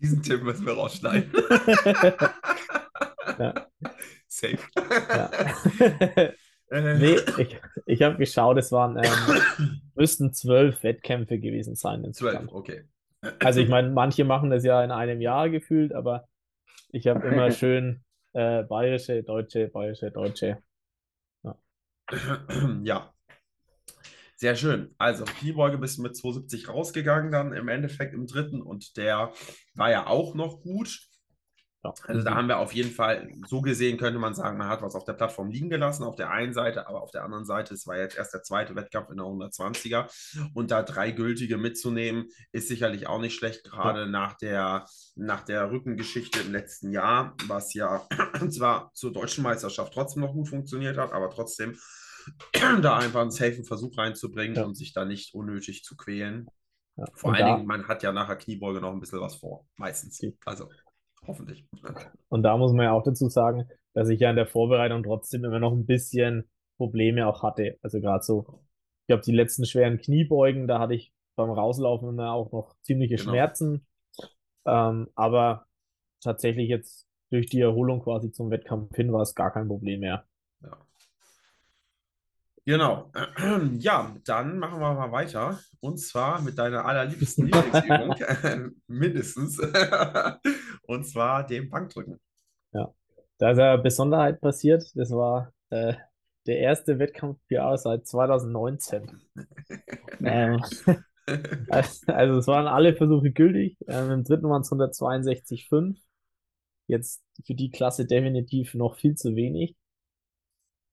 Diesen 0.00 0.22
Tipp 0.22 0.42
müssen 0.42 0.66
wir 0.66 0.74
rausschneiden. 0.74 1.32
Ja. 3.38 3.66
Safe. 4.28 4.58
Ja. 4.76 5.30
Äh, 6.68 6.98
Nee, 6.98 7.18
ich, 7.38 7.56
ich 7.86 8.02
habe 8.02 8.16
geschaut, 8.16 8.58
es 8.58 8.72
waren, 8.72 8.96
ähm, 8.96 9.80
müssten 9.94 10.32
zwölf 10.32 10.82
Wettkämpfe 10.82 11.38
gewesen 11.38 11.76
sein 11.76 12.12
Zwölf, 12.12 12.52
okay. 12.52 12.82
Also 13.40 13.60
ich 13.60 13.68
meine, 13.68 13.90
manche 13.90 14.24
machen 14.24 14.50
das 14.50 14.64
ja 14.64 14.82
in 14.82 14.90
einem 14.90 15.20
Jahr 15.20 15.50
gefühlt, 15.50 15.92
aber 15.92 16.28
ich 16.90 17.06
habe 17.06 17.26
immer 17.26 17.50
schön 17.52 18.04
äh, 18.32 18.62
bayerische, 18.64 19.22
deutsche, 19.22 19.68
bayerische, 19.68 20.10
deutsche. 20.10 20.62
Ja. 21.42 21.56
Sehr 24.38 24.54
schön. 24.54 24.94
Also 24.98 25.24
Kniebeuge 25.24 25.78
bist 25.78 25.96
du 25.96 26.02
mit 26.02 26.14
270 26.14 26.68
rausgegangen 26.68 27.32
dann 27.32 27.54
im 27.54 27.68
Endeffekt 27.68 28.12
im 28.12 28.26
dritten 28.26 28.60
und 28.60 28.98
der 28.98 29.32
war 29.74 29.90
ja 29.90 30.06
auch 30.06 30.34
noch 30.34 30.60
gut. 30.60 31.05
Ja. 31.86 31.94
Also 32.06 32.22
da 32.22 32.34
haben 32.34 32.48
wir 32.48 32.58
auf 32.58 32.72
jeden 32.72 32.90
Fall, 32.90 33.30
so 33.46 33.60
gesehen 33.60 33.98
könnte 33.98 34.18
man 34.18 34.34
sagen, 34.34 34.58
man 34.58 34.68
hat 34.68 34.82
was 34.82 34.94
auf 34.94 35.04
der 35.04 35.12
Plattform 35.14 35.50
liegen 35.50 35.70
gelassen, 35.70 36.04
auf 36.04 36.16
der 36.16 36.30
einen 36.30 36.52
Seite, 36.52 36.88
aber 36.88 37.02
auf 37.02 37.10
der 37.10 37.24
anderen 37.24 37.44
Seite, 37.44 37.74
es 37.74 37.86
war 37.86 37.96
jetzt 37.98 38.16
erst 38.16 38.34
der 38.34 38.42
zweite 38.42 38.74
Wettkampf 38.74 39.10
in 39.10 39.16
der 39.16 39.26
120er 39.26 40.06
und 40.54 40.70
da 40.70 40.82
drei 40.82 41.10
gültige 41.10 41.56
mitzunehmen, 41.56 42.28
ist 42.52 42.68
sicherlich 42.68 43.06
auch 43.06 43.20
nicht 43.20 43.34
schlecht, 43.34 43.64
gerade 43.64 44.06
nach 44.06 44.36
der, 44.36 44.86
nach 45.14 45.42
der 45.42 45.70
Rückengeschichte 45.70 46.40
im 46.40 46.52
letzten 46.52 46.90
Jahr, 46.90 47.34
was 47.46 47.74
ja 47.74 48.06
zwar 48.50 48.90
zur 48.94 49.12
deutschen 49.12 49.42
Meisterschaft 49.44 49.92
trotzdem 49.94 50.22
noch 50.22 50.32
gut 50.32 50.48
funktioniert 50.48 50.96
hat, 50.96 51.12
aber 51.12 51.30
trotzdem 51.30 51.76
da 52.82 52.96
einfach 52.98 53.20
einen 53.20 53.30
safen 53.30 53.64
Versuch 53.64 53.96
reinzubringen 53.96 54.56
Ja. 54.56 54.64
und 54.64 54.74
sich 54.74 54.92
da 54.92 55.04
nicht 55.04 55.34
unnötig 55.34 55.84
zu 55.84 55.96
quälen. 55.96 56.48
Ja. 56.96 57.04
Vor 57.14 57.34
allen 57.34 57.46
Dingen, 57.46 57.66
man 57.66 57.88
hat 57.88 58.02
ja 58.02 58.10
nachher 58.10 58.36
Kniebeuge 58.36 58.80
noch 58.80 58.92
ein 58.92 59.00
bisschen 59.00 59.20
was 59.20 59.36
vor, 59.36 59.66
meistens. 59.76 60.20
Also, 60.46 60.70
hoffentlich. 61.26 61.66
Und 62.28 62.42
da 62.42 62.56
muss 62.56 62.72
man 62.72 62.84
ja 62.84 62.92
auch 62.92 63.02
dazu 63.02 63.28
sagen, 63.28 63.68
dass 63.94 64.08
ich 64.08 64.20
ja 64.20 64.30
in 64.30 64.36
der 64.36 64.46
Vorbereitung 64.46 65.02
trotzdem 65.02 65.44
immer 65.44 65.58
noch 65.58 65.72
ein 65.72 65.86
bisschen 65.86 66.48
Probleme 66.76 67.26
auch 67.26 67.42
hatte. 67.42 67.78
Also 67.82 68.00
gerade 68.00 68.22
so, 68.24 68.46
ich 69.02 69.06
glaube, 69.08 69.22
die 69.22 69.32
letzten 69.32 69.64
schweren 69.64 69.98
Kniebeugen, 69.98 70.66
da 70.66 70.78
hatte 70.78 70.94
ich 70.94 71.12
beim 71.36 71.50
Rauslaufen 71.50 72.08
immer 72.10 72.32
auch 72.32 72.52
noch 72.52 72.76
ziemliche 72.82 73.16
Genau. 73.16 73.30
Schmerzen. 73.30 73.86
Ähm, 74.66 75.08
aber 75.14 75.66
tatsächlich 76.22 76.68
jetzt 76.68 77.06
durch 77.30 77.46
die 77.46 77.60
Erholung 77.60 78.02
quasi 78.02 78.32
zum 78.32 78.50
Wettkampf 78.50 78.94
hin 78.96 79.12
war 79.12 79.22
es 79.22 79.34
gar 79.34 79.52
kein 79.52 79.68
Problem 79.68 80.00
mehr. 80.00 80.26
Ja. 82.66 82.76
Genau. 82.76 83.12
Ja, 83.78 84.14
dann 84.24 84.58
machen 84.58 84.80
wir 84.80 84.94
mal 84.94 85.12
weiter. 85.12 85.58
Und 85.80 85.98
zwar 85.98 86.42
mit 86.42 86.58
deiner 86.58 86.84
allerliebsten 86.84 87.46
Lieblingsübung, 87.46 88.74
mindestens. 88.86 89.58
Und 90.86 91.06
zwar 91.06 91.46
dem 91.46 91.70
Bankdrücken. 91.70 92.20
Da 93.38 93.50
ist 93.50 93.58
eine 93.58 93.82
Besonderheit 93.82 94.40
passiert. 94.40 94.84
Das 94.94 95.10
war 95.10 95.52
äh, 95.70 95.94
der 96.46 96.58
erste 96.58 96.98
Wettkampf-PR 96.98 97.76
seit 97.76 98.06
2019. 98.06 99.20
Ähm, 100.20 100.62
also 101.68 102.38
es 102.38 102.46
waren 102.46 102.66
alle 102.66 102.94
Versuche 102.96 103.30
gültig. 103.32 103.76
Ähm, 103.88 104.10
Im 104.10 104.24
dritten 104.24 104.48
waren 104.48 104.62
es 104.62 104.70
162,5. 104.70 105.96
Jetzt 106.86 107.22
für 107.44 107.54
die 107.54 107.70
Klasse 107.70 108.06
definitiv 108.06 108.74
noch 108.74 108.96
viel 108.96 109.16
zu 109.16 109.34
wenig. 109.34 109.76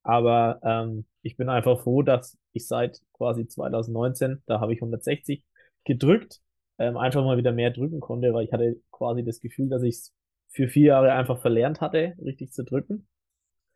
Aber 0.04 0.60
ähm, 0.64 1.06
ich 1.22 1.38
bin 1.38 1.50
einfach 1.50 1.82
froh, 1.82 2.02
dass 2.02 2.38
ich 2.52 2.68
seit 2.68 3.02
quasi 3.14 3.48
2019, 3.48 4.44
da 4.46 4.60
habe 4.60 4.74
ich 4.74 4.82
160 4.82 5.44
gedrückt, 5.86 6.42
ähm, 6.78 6.98
einfach 6.98 7.24
mal 7.24 7.38
wieder 7.38 7.52
mehr 7.52 7.72
drücken 7.72 8.00
konnte, 8.00 8.34
weil 8.34 8.46
ich 8.46 8.52
hatte 8.52 8.82
quasi 8.92 9.24
das 9.24 9.40
Gefühl, 9.40 9.70
dass 9.70 9.84
ich 9.84 9.96
es 9.96 10.14
für 10.50 10.68
vier 10.68 10.88
Jahre 10.88 11.14
einfach 11.14 11.42
verlernt 11.42 11.82
hatte, 11.82 12.16
richtig 12.24 12.52
zu 12.52 12.64
drücken. 12.64 13.08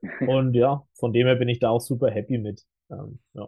Und 0.28 0.54
ja, 0.54 0.86
von 0.94 1.14
dem 1.14 1.28
her 1.28 1.36
bin 1.36 1.50
ich 1.50 1.60
da 1.60 1.70
auch 1.70 1.82
super 1.82 2.12
happy 2.12 2.38
mit. 2.38 2.64
Ähm, 2.90 3.20
ja. 3.34 3.48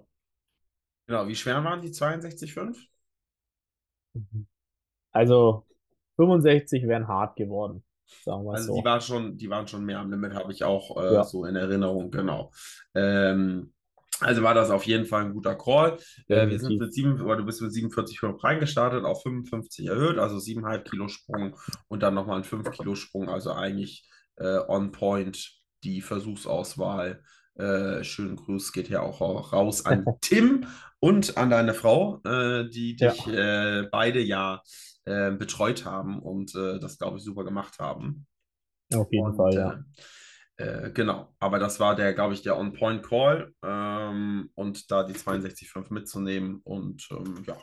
Genau, 1.05 1.27
wie 1.27 1.36
schwer 1.36 1.63
waren 1.63 1.81
die 1.81 1.89
62,5? 1.89 2.77
Also 5.12 5.65
65 6.17 6.88
wären 6.88 7.07
hart 7.07 7.36
geworden, 7.36 7.83
sagen 8.24 8.46
wir 8.46 8.54
Also 8.54 8.68
so. 8.68 8.80
die 8.80 8.86
waren 8.86 9.01
schon, 9.01 9.38
die 9.38 9.50
waren 9.50 9.68
schon 9.68 9.86
mehr 9.86 10.00
am 10.00 10.10
Limit, 10.12 10.34
habe 10.34 10.51
ich 10.51 10.63
auch 10.63 10.98
äh, 11.01 11.13
Ja. 11.16 11.24
so 11.24 11.46
in 11.46 11.56
Erinnerung, 11.56 12.12
genau. 12.12 12.51
Ähm, 12.96 13.74
also 14.22 14.44
war 14.44 14.54
das 14.54 14.70
auf 14.70 14.84
jeden 14.86 15.06
Fall 15.06 15.24
ein 15.25 15.34
guter 15.34 15.56
Call. 15.56 15.98
Äh, 16.28 16.50
wir 16.50 16.60
sind 16.60 16.78
mit 16.78 16.94
sieben, 16.94 17.22
oder 17.22 17.38
du 17.38 17.46
bist 17.46 17.62
mit 17.62 17.72
47,5 17.72 18.44
reingestartet, 18.44 19.06
auf 19.06 19.22
55 19.24 19.88
erhöht, 19.88 20.18
also 20.18 20.39
7,5 20.39 20.84
Kilo 20.84 21.08
Sprung 21.08 21.56
und 21.88 22.04
dann 22.04 22.16
nochmal 22.16 22.38
ein 22.38 22.44
5 22.44 22.70
Kilo 22.72 22.96
Sprung, 22.96 23.30
also 23.30 23.54
eigentlich 23.54 24.10
äh, 24.38 24.60
on 24.68 24.92
point 24.92 25.51
die 25.84 26.01
Versuchsauswahl. 26.01 27.24
Äh, 27.56 28.04
schönen 28.04 28.36
Gruß 28.36 28.72
geht 28.74 28.89
ja 28.89 29.01
auch 29.01 29.22
raus 29.54 29.86
an 29.86 30.06
Tim 30.22 30.66
und 31.00 31.38
an 31.38 31.50
deine 31.50 31.74
Frau, 31.74 32.22
äh, 32.25 32.70
die 32.70 32.98
Ja. 32.98 33.12
dich 33.12 33.28
äh, 33.28 33.88
beide 33.92 34.20
ja 34.22 34.62
äh, 35.06 35.32
betreut 35.32 35.86
haben 35.86 36.20
und 36.22 36.56
äh, 36.56 36.79
das, 36.79 36.98
glaube 36.98 37.18
ich, 37.18 37.24
super 37.24 37.44
gemacht 37.44 37.79
haben. 37.79 38.27
Auf 38.94 39.12
jeden 39.12 39.27
Und, 39.27 39.36
Fall, 39.36 39.53
ja. 39.53 39.84
Äh, 40.58 40.88
äh, 40.88 40.91
genau, 40.91 41.34
aber 41.39 41.60
das 41.60 41.79
war 41.79 41.96
der, 41.96 42.13
glaube 42.13 42.34
ich, 42.34 42.41
der 42.41 42.58
On-Point-Call 42.58 43.53
ähm, 43.63 44.50
und 44.56 44.91
da 44.91 45.03
die 45.03 45.13
62,5 45.13 45.94
mitzunehmen 45.94 46.62
und 46.63 47.08
ähm, 47.12 47.44
ja, 47.48 47.58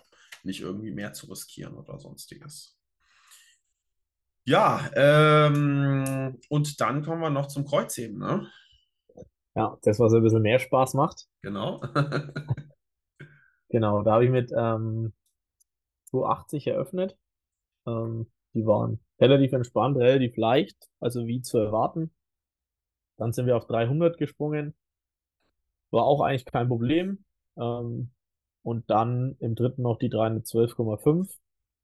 nicht 0.45 0.61
irgendwie 0.61 0.93
mehr 0.93 1.13
zu 1.13 1.27
riskieren 1.27 1.75
oder 1.75 1.99
sonstiges. 1.99 2.79
Ja, 4.45 4.89
ähm, 4.95 6.39
und 6.49 6.81
dann 6.81 7.05
kommen 7.05 7.21
wir 7.21 7.31
noch 7.31 7.49
zum 7.49 7.67
Kreuzheben, 7.67 8.19
ne? 8.19 8.49
Ja, 9.57 9.77
das, 9.83 9.99
was 9.99 10.13
ein 10.13 10.23
bisschen 10.23 10.43
mehr 10.43 10.59
Spaß 10.59 10.95
macht. 10.95 11.27
Genau. 11.43 11.83
Genau, 13.69 14.03
da 14.03 14.13
habe 14.13 14.25
ich 14.25 14.31
mit 14.31 14.53
ähm, 14.57 15.13
280 16.05 16.69
eröffnet. 16.69 17.17
Ähm, 17.87 18.27
die 18.55 18.67
waren 18.67 19.01
relativ 19.21 19.53
entspannt, 19.53 19.97
relativ 19.97 20.37
leicht, 20.37 20.77
also 21.01 21.27
wie 21.27 21.43
zu 21.43 21.59
erwarten. 21.59 22.11
Dann 23.17 23.33
sind 23.33 23.47
wir 23.47 23.57
auf 23.57 23.67
300 23.67 24.19
gesprungen. 24.19 24.75
War 25.91 26.05
auch 26.05 26.21
eigentlich 26.21 26.45
kein 26.45 26.69
Problem. 26.69 27.25
Ähm, 27.57 28.11
und 28.63 28.91
dann 28.91 29.37
im 29.39 29.55
dritten 29.55 29.83
noch 29.83 29.99
die 29.99 30.11
312,5. 30.11 31.29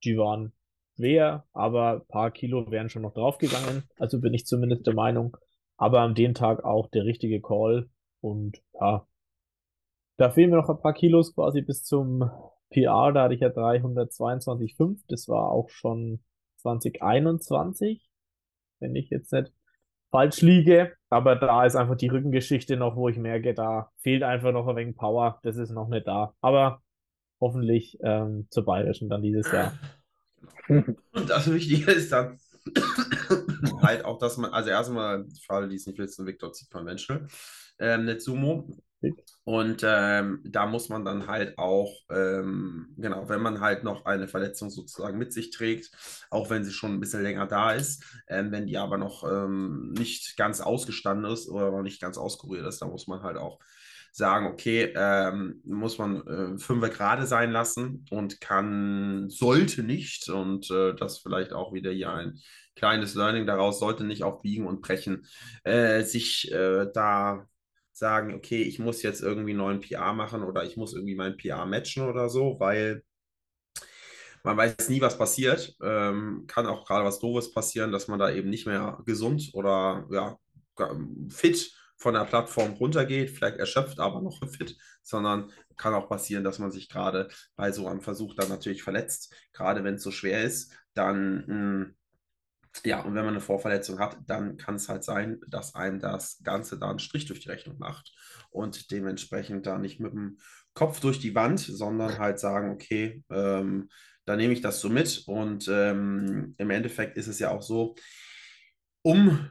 Die 0.04 0.16
waren 0.18 0.52
schwer, 0.96 1.46
aber 1.52 1.92
ein 1.92 2.06
paar 2.06 2.30
Kilo 2.30 2.70
wären 2.70 2.88
schon 2.88 3.02
noch 3.02 3.14
draufgegangen. 3.14 3.84
Also 3.98 4.20
bin 4.20 4.34
ich 4.34 4.46
zumindest 4.46 4.86
der 4.86 4.94
Meinung. 4.94 5.36
Aber 5.76 6.00
an 6.00 6.14
dem 6.14 6.34
Tag 6.34 6.64
auch 6.64 6.88
der 6.90 7.04
richtige 7.04 7.40
Call. 7.40 7.88
Und 8.20 8.60
ja, 8.74 9.06
da 10.16 10.30
fehlen 10.30 10.50
mir 10.50 10.56
noch 10.56 10.68
ein 10.68 10.80
paar 10.80 10.92
Kilos 10.92 11.34
quasi 11.34 11.62
bis 11.62 11.84
zum 11.84 12.30
PR. 12.72 13.12
Da 13.12 13.24
hatte 13.24 13.34
ich 13.34 13.40
ja 13.40 13.48
322,5. 13.48 15.00
Das 15.08 15.28
war 15.28 15.50
auch 15.50 15.70
schon 15.70 16.22
2021, 16.58 18.08
wenn 18.80 18.96
ich 18.96 19.10
jetzt 19.10 19.32
nicht 19.32 19.52
falsch 20.10 20.42
liege. 20.42 20.92
Aber 21.10 21.36
da 21.36 21.64
ist 21.64 21.76
einfach 21.76 21.96
die 21.96 22.08
Rückengeschichte 22.08 22.76
noch, 22.76 22.96
wo 22.96 23.08
ich 23.08 23.18
merke, 23.18 23.54
da 23.54 23.90
fehlt 23.98 24.22
einfach 24.22 24.52
noch 24.52 24.66
ein 24.68 24.76
wenig 24.76 24.96
Power. 24.96 25.40
Das 25.42 25.56
ist 25.56 25.70
noch 25.70 25.88
nicht 25.88 26.06
da. 26.06 26.34
Aber 26.40 26.82
hoffentlich 27.40 27.98
ähm, 28.02 28.46
zur 28.50 28.64
Bayerischen 28.64 29.08
dann 29.08 29.22
dieses 29.22 29.50
Jahr. 29.50 29.74
Und 30.68 31.28
das 31.28 31.52
Wichtige 31.52 31.90
ist 31.90 32.12
dann 32.12 32.38
halt 33.82 34.04
auch, 34.04 34.18
dass 34.18 34.36
man, 34.36 34.52
also 34.52 34.70
erstmal, 34.70 35.26
für 35.44 35.54
alle, 35.54 35.68
die 35.68 35.76
es 35.76 35.86
nicht 35.86 35.98
wissen, 35.98 36.26
Victor 36.26 36.52
zieht 36.52 36.70
Conventional, 36.70 37.26
ähm, 37.78 38.04
nicht 38.04 38.22
Sumo. 38.22 38.68
Und 39.44 39.82
ähm, 39.84 40.40
da 40.44 40.66
muss 40.66 40.88
man 40.88 41.04
dann 41.04 41.26
halt 41.26 41.58
auch, 41.58 41.92
ähm, 42.10 42.94
genau, 42.96 43.28
wenn 43.28 43.42
man 43.42 43.60
halt 43.60 43.82
noch 43.82 44.04
eine 44.04 44.28
Verletzung 44.28 44.70
sozusagen 44.70 45.18
mit 45.18 45.32
sich 45.32 45.50
trägt, 45.50 45.90
auch 46.30 46.48
wenn 46.50 46.64
sie 46.64 46.72
schon 46.72 46.92
ein 46.92 47.00
bisschen 47.00 47.22
länger 47.22 47.46
da 47.46 47.72
ist, 47.72 48.04
ähm, 48.28 48.52
wenn 48.52 48.66
die 48.66 48.78
aber 48.78 48.98
noch 48.98 49.24
ähm, 49.24 49.92
nicht 49.98 50.36
ganz 50.36 50.60
ausgestanden 50.60 51.30
ist 51.32 51.48
oder 51.48 51.70
noch 51.72 51.82
nicht 51.82 52.00
ganz 52.00 52.18
auskuriert 52.18 52.66
ist, 52.66 52.80
dann 52.82 52.90
muss 52.90 53.08
man 53.08 53.22
halt 53.22 53.36
auch 53.36 53.58
sagen, 54.12 54.46
okay, 54.46 54.92
ähm, 54.94 55.60
muss 55.64 55.98
man 55.98 56.26
äh, 56.26 56.58
fünf 56.58 56.88
gerade 56.90 57.26
sein 57.26 57.50
lassen 57.50 58.04
und 58.10 58.40
kann, 58.40 59.28
sollte 59.30 59.82
nicht, 59.82 60.28
und 60.28 60.70
äh, 60.70 60.94
das 60.94 61.18
vielleicht 61.18 61.52
auch 61.52 61.72
wieder 61.72 61.90
hier 61.90 62.12
ein 62.12 62.38
kleines 62.76 63.14
Learning 63.14 63.46
daraus, 63.46 63.78
sollte 63.80 64.04
nicht 64.04 64.22
auf 64.22 64.42
Biegen 64.42 64.66
und 64.66 64.82
Brechen 64.82 65.26
äh, 65.64 66.02
sich 66.02 66.52
äh, 66.52 66.86
da 66.92 67.46
sagen, 67.92 68.34
okay, 68.34 68.62
ich 68.62 68.78
muss 68.78 69.02
jetzt 69.02 69.22
irgendwie 69.22 69.54
neuen 69.54 69.80
PR 69.80 70.12
machen 70.12 70.42
oder 70.42 70.64
ich 70.64 70.76
muss 70.76 70.94
irgendwie 70.94 71.14
mein 71.14 71.36
PR 71.36 71.66
matchen 71.66 72.08
oder 72.08 72.28
so, 72.28 72.56
weil 72.58 73.02
man 74.44 74.56
weiß 74.56 74.88
nie, 74.88 75.00
was 75.00 75.18
passiert. 75.18 75.76
Ähm, 75.82 76.44
kann 76.46 76.66
auch 76.66 76.86
gerade 76.86 77.04
was 77.04 77.20
Doofes 77.20 77.52
passieren, 77.52 77.92
dass 77.92 78.08
man 78.08 78.18
da 78.18 78.30
eben 78.32 78.50
nicht 78.50 78.66
mehr 78.66 78.98
gesund 79.06 79.50
oder 79.54 80.06
ja, 80.10 80.36
fit 81.30 81.72
von 81.96 82.14
der 82.14 82.24
Plattform 82.24 82.72
runtergeht, 82.72 83.30
vielleicht 83.30 83.58
erschöpft, 83.58 84.00
aber 84.00 84.20
noch 84.20 84.40
fit, 84.50 84.76
sondern 85.02 85.52
kann 85.76 85.94
auch 85.94 86.08
passieren, 86.08 86.42
dass 86.44 86.58
man 86.58 86.72
sich 86.72 86.88
gerade 86.88 87.28
bei 87.54 87.70
so 87.70 87.86
einem 87.86 88.00
Versuch 88.00 88.34
dann 88.34 88.48
natürlich 88.48 88.82
verletzt. 88.82 89.32
Gerade 89.52 89.84
wenn 89.84 89.94
es 89.94 90.02
so 90.02 90.10
schwer 90.10 90.42
ist, 90.42 90.72
dann 90.94 91.44
hm, 91.46 91.94
ja, 92.84 93.02
und 93.02 93.14
wenn 93.14 93.24
man 93.24 93.34
eine 93.34 93.40
Vorverletzung 93.40 93.98
hat, 93.98 94.18
dann 94.26 94.56
kann 94.56 94.76
es 94.76 94.88
halt 94.88 95.04
sein, 95.04 95.40
dass 95.48 95.74
einem 95.74 96.00
das 96.00 96.40
Ganze 96.42 96.78
da 96.78 96.90
einen 96.90 96.98
Strich 96.98 97.26
durch 97.26 97.40
die 97.40 97.50
Rechnung 97.50 97.78
macht 97.78 98.12
und 98.50 98.90
dementsprechend 98.90 99.66
da 99.66 99.78
nicht 99.78 100.00
mit 100.00 100.12
dem 100.12 100.38
Kopf 100.74 101.00
durch 101.00 101.20
die 101.20 101.34
Wand, 101.34 101.60
sondern 101.60 102.18
halt 102.18 102.38
sagen, 102.38 102.70
okay, 102.70 103.22
ähm, 103.30 103.88
da 104.24 104.36
nehme 104.36 104.52
ich 104.52 104.60
das 104.60 104.80
so 104.80 104.88
mit. 104.88 105.24
Und 105.26 105.68
ähm, 105.68 106.54
im 106.56 106.70
Endeffekt 106.70 107.16
ist 107.16 107.26
es 107.26 107.38
ja 107.38 107.50
auch 107.50 107.62
so, 107.62 107.94
um 109.02 109.50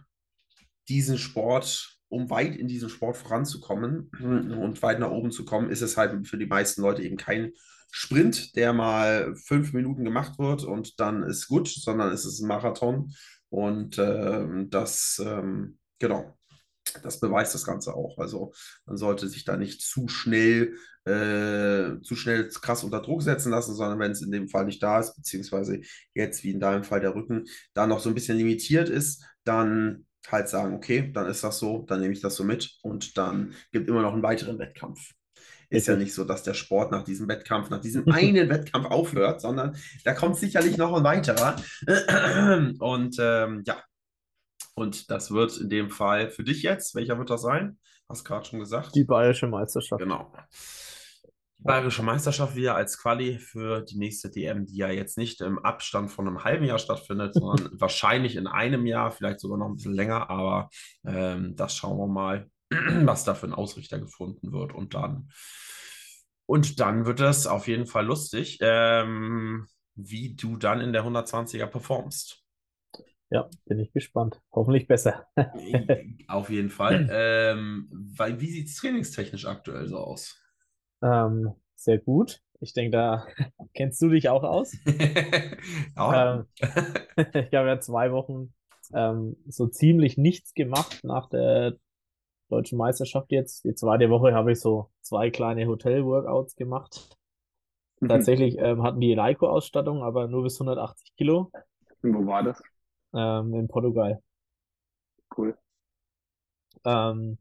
diesen 0.89 1.17
Sport, 1.17 1.99
um 2.09 2.29
weit 2.29 2.55
in 2.55 2.67
diesem 2.67 2.89
Sport 2.89 3.17
voranzukommen 3.17 4.09
und 4.19 4.81
weit 4.81 4.99
nach 4.99 5.11
oben 5.11 5.31
zu 5.31 5.45
kommen, 5.45 5.69
ist 5.69 5.81
es 5.81 5.95
halt 5.95 6.27
für 6.27 6.37
die 6.37 6.47
meisten 6.47 6.81
Leute 6.81 7.03
eben 7.03 7.17
kein 7.17 7.53
Sprint, 7.91 8.55
der 8.55 8.73
mal 8.73 9.35
fünf 9.35 9.73
Minuten 9.73 10.03
gemacht 10.05 10.39
wird 10.39 10.63
und 10.63 10.99
dann 10.99 11.23
ist 11.23 11.47
gut, 11.47 11.67
sondern 11.67 12.11
es 12.11 12.25
ist 12.25 12.39
ein 12.41 12.47
Marathon. 12.47 13.13
Und 13.49 13.99
ähm, 13.99 14.69
das, 14.69 15.21
ähm, 15.23 15.77
genau, 15.99 16.37
das 17.03 17.19
beweist 17.19 17.53
das 17.53 17.65
Ganze 17.65 17.93
auch. 17.93 18.17
Also 18.17 18.53
man 18.85 18.97
sollte 18.97 19.27
sich 19.27 19.43
da 19.43 19.57
nicht 19.57 19.81
zu 19.81 20.07
schnell, 20.07 20.75
äh, 21.05 22.01
zu 22.01 22.15
schnell 22.15 22.47
krass 22.49 22.83
unter 22.83 23.01
Druck 23.01 23.23
setzen 23.23 23.51
lassen, 23.51 23.75
sondern 23.75 23.99
wenn 23.99 24.11
es 24.11 24.21
in 24.21 24.31
dem 24.31 24.47
Fall 24.47 24.65
nicht 24.65 24.81
da 24.81 24.99
ist, 24.99 25.15
beziehungsweise 25.15 25.81
jetzt 26.13 26.43
wie 26.43 26.51
in 26.51 26.59
deinem 26.59 26.83
Fall 26.83 27.01
der 27.01 27.13
Rücken 27.15 27.45
da 27.73 27.87
noch 27.87 27.99
so 27.99 28.09
ein 28.09 28.15
bisschen 28.15 28.37
limitiert 28.37 28.89
ist, 28.89 29.23
dann 29.43 30.05
halt 30.27 30.49
sagen, 30.49 30.75
okay, 30.75 31.11
dann 31.11 31.27
ist 31.27 31.43
das 31.43 31.59
so, 31.59 31.83
dann 31.87 31.99
nehme 31.99 32.13
ich 32.13 32.21
das 32.21 32.35
so 32.35 32.43
mit 32.43 32.77
und 32.83 33.17
dann 33.17 33.53
gibt 33.71 33.89
immer 33.89 34.01
noch 34.01 34.13
einen 34.13 34.23
weiteren 34.23 34.59
Wettkampf. 34.59 35.13
Ist 35.71 35.87
ja 35.87 35.95
nicht 35.95 36.13
so, 36.13 36.25
dass 36.25 36.43
der 36.43 36.53
Sport 36.53 36.91
nach 36.91 37.03
diesem 37.03 37.27
Wettkampf, 37.29 37.69
nach 37.69 37.79
diesem 37.79 38.05
einen 38.11 38.49
Wettkampf 38.49 38.87
aufhört, 38.87 39.41
sondern 39.41 39.75
da 40.03 40.13
kommt 40.13 40.35
sicherlich 40.35 40.77
noch 40.77 40.93
ein 40.93 41.03
weiterer. 41.03 41.55
Und 42.79 43.15
ähm, 43.19 43.63
ja, 43.65 43.81
und 44.75 45.11
das 45.11 45.31
wird 45.31 45.57
in 45.57 45.69
dem 45.69 45.89
Fall 45.89 46.29
für 46.29 46.43
dich 46.43 46.63
jetzt, 46.63 46.95
welcher 46.95 47.17
wird 47.17 47.29
das 47.29 47.41
sein? 47.41 47.77
Hast 48.09 48.21
du 48.21 48.23
gerade 48.25 48.45
schon 48.45 48.59
gesagt? 48.59 48.95
Die 48.95 49.03
Bayerische 49.03 49.47
Meisterschaft. 49.47 50.01
Genau. 50.01 50.33
Die 51.59 51.63
Bayerische 51.63 52.03
Meisterschaft 52.03 52.55
wieder 52.55 52.75
als 52.75 52.97
Quali 52.97 53.37
für 53.37 53.81
die 53.81 53.97
nächste 53.97 54.29
DM, 54.29 54.65
die 54.65 54.77
ja 54.77 54.89
jetzt 54.89 55.17
nicht 55.17 55.41
im 55.41 55.59
Abstand 55.59 56.09
von 56.09 56.27
einem 56.27 56.43
halben 56.43 56.65
Jahr 56.65 56.79
stattfindet, 56.79 57.33
sondern 57.35 57.69
wahrscheinlich 57.79 58.35
in 58.35 58.47
einem 58.47 58.85
Jahr, 58.85 59.11
vielleicht 59.11 59.39
sogar 59.39 59.57
noch 59.57 59.67
ein 59.67 59.75
bisschen 59.75 59.93
länger, 59.93 60.29
aber 60.29 60.69
ähm, 61.05 61.55
das 61.55 61.75
schauen 61.75 61.97
wir 61.97 62.07
mal, 62.07 62.49
was 63.05 63.23
da 63.23 63.35
für 63.35 63.47
ein 63.47 63.53
Ausrichter 63.53 63.99
gefunden 63.99 64.51
wird. 64.51 64.73
Und 64.73 64.93
dann 64.93 65.29
und 66.45 66.81
dann 66.81 67.05
wird 67.05 67.21
es 67.21 67.47
auf 67.47 67.67
jeden 67.67 67.85
Fall 67.85 68.05
lustig, 68.05 68.57
ähm, 68.61 69.67
wie 69.95 70.35
du 70.35 70.57
dann 70.57 70.81
in 70.81 70.91
der 70.91 71.05
120er 71.05 71.67
performst. 71.67 72.43
Ja, 73.29 73.49
bin 73.65 73.79
ich 73.79 73.93
gespannt. 73.93 74.41
Hoffentlich 74.51 74.85
besser. 74.85 75.27
auf 76.27 76.49
jeden 76.49 76.69
Fall. 76.69 77.07
Ähm, 77.11 77.87
weil, 78.17 78.41
wie 78.41 78.51
sieht 78.51 78.67
es 78.67 78.75
trainingstechnisch 78.75 79.45
aktuell 79.45 79.87
so 79.87 79.97
aus? 79.97 80.41
Ähm, 81.01 81.53
sehr 81.75 81.99
gut. 81.99 82.41
Ich 82.59 82.73
denke, 82.73 82.91
da 82.91 83.27
kennst 83.73 84.01
du 84.01 84.09
dich 84.09 84.27
auch 84.27 84.43
aus. 84.43 84.75
ja. 85.95 86.35
ähm, 86.35 86.45
ich 87.17 87.53
habe 87.53 87.67
ja 87.69 87.79
zwei 87.79 88.11
Wochen 88.11 88.53
ähm, 88.93 89.37
so 89.47 89.67
ziemlich 89.67 90.17
nichts 90.17 90.53
gemacht 90.53 90.99
nach 91.03 91.29
der 91.29 91.77
deutschen 92.51 92.77
Meisterschaft 92.77 93.31
jetzt. 93.31 93.63
Die 93.63 93.73
zweite 93.75 94.09
Woche 94.09 94.33
habe 94.33 94.51
ich 94.51 94.59
so 94.59 94.89
zwei 95.01 95.29
kleine 95.29 95.67
Hotel-Workouts 95.67 96.55
gemacht. 96.55 97.17
Mhm. 97.99 98.09
Tatsächlich 98.09 98.57
ähm, 98.59 98.83
hatten 98.83 98.99
die 98.99 99.13
Leico-Ausstattung, 99.13 100.03
aber 100.03 100.27
nur 100.27 100.43
bis 100.43 100.59
180 100.59 101.15
Kilo. 101.15 101.51
Und 102.03 102.15
wo 102.15 102.25
war 102.25 102.43
das? 102.43 102.61
Ähm, 103.13 103.53
in 103.53 103.67
Portugal. 103.67 104.21
Cool. 105.35 105.57
Ähm, 106.83 107.37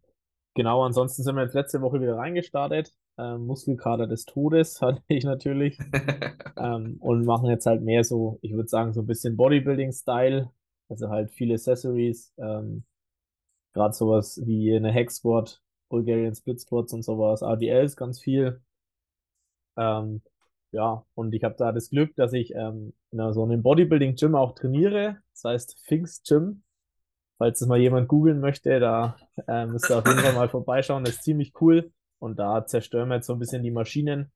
genau, 0.54 0.82
ansonsten 0.84 1.22
sind 1.22 1.34
wir 1.34 1.42
jetzt 1.42 1.54
letzte 1.54 1.80
Woche 1.80 2.00
wieder 2.00 2.16
reingestartet. 2.16 2.94
Ähm, 3.18 3.46
Muskelkater 3.46 4.06
des 4.06 4.24
Todes 4.24 4.80
hatte 4.82 5.02
ich 5.08 5.24
natürlich. 5.24 5.78
ähm, 6.56 6.98
und 7.00 7.24
machen 7.24 7.48
jetzt 7.48 7.66
halt 7.66 7.82
mehr 7.82 8.04
so, 8.04 8.38
ich 8.42 8.52
würde 8.52 8.68
sagen, 8.68 8.92
so 8.92 9.00
ein 9.00 9.06
bisschen 9.06 9.36
Bodybuilding-Style. 9.36 10.50
Also 10.88 11.08
halt 11.08 11.30
viele 11.30 11.54
Accessories, 11.54 12.32
ähm, 12.38 12.84
Gerade 13.72 13.94
sowas 13.94 14.40
wie 14.44 14.74
eine 14.74 14.92
Hack 14.92 15.10
Squad, 15.10 15.60
Bulgarian 15.88 16.34
Split 16.34 16.60
Squats 16.60 16.92
und 16.92 17.02
sowas, 17.02 17.42
ADLs 17.42 17.96
ganz 17.96 18.20
viel. 18.20 18.60
Ähm, 19.76 20.22
ja, 20.72 21.04
und 21.14 21.34
ich 21.34 21.42
habe 21.44 21.56
da 21.58 21.72
das 21.72 21.90
Glück, 21.90 22.14
dass 22.16 22.32
ich 22.32 22.54
ähm, 22.54 22.92
in 23.10 23.32
so 23.32 23.42
einem 23.42 23.62
Bodybuilding-Gym 23.62 24.34
auch 24.34 24.54
trainiere. 24.54 25.18
Das 25.32 25.44
heißt 25.44 25.80
Finks 25.86 26.22
Gym. 26.22 26.62
Falls 27.38 27.58
das 27.58 27.68
mal 27.68 27.78
jemand 27.78 28.06
googeln 28.06 28.38
möchte, 28.38 28.78
da 28.80 29.16
äh, 29.48 29.66
müsst 29.66 29.90
ihr 29.90 29.98
auf 29.98 30.06
jeden 30.06 30.20
Fall 30.20 30.34
mal 30.34 30.48
vorbeischauen. 30.48 31.04
Das 31.04 31.14
ist 31.14 31.24
ziemlich 31.24 31.54
cool. 31.60 31.90
Und 32.18 32.38
da 32.38 32.66
zerstören 32.66 33.08
wir 33.08 33.16
jetzt 33.16 33.26
so 33.26 33.32
ein 33.32 33.38
bisschen 33.38 33.62
die 33.62 33.70
Maschinen. 33.70 34.30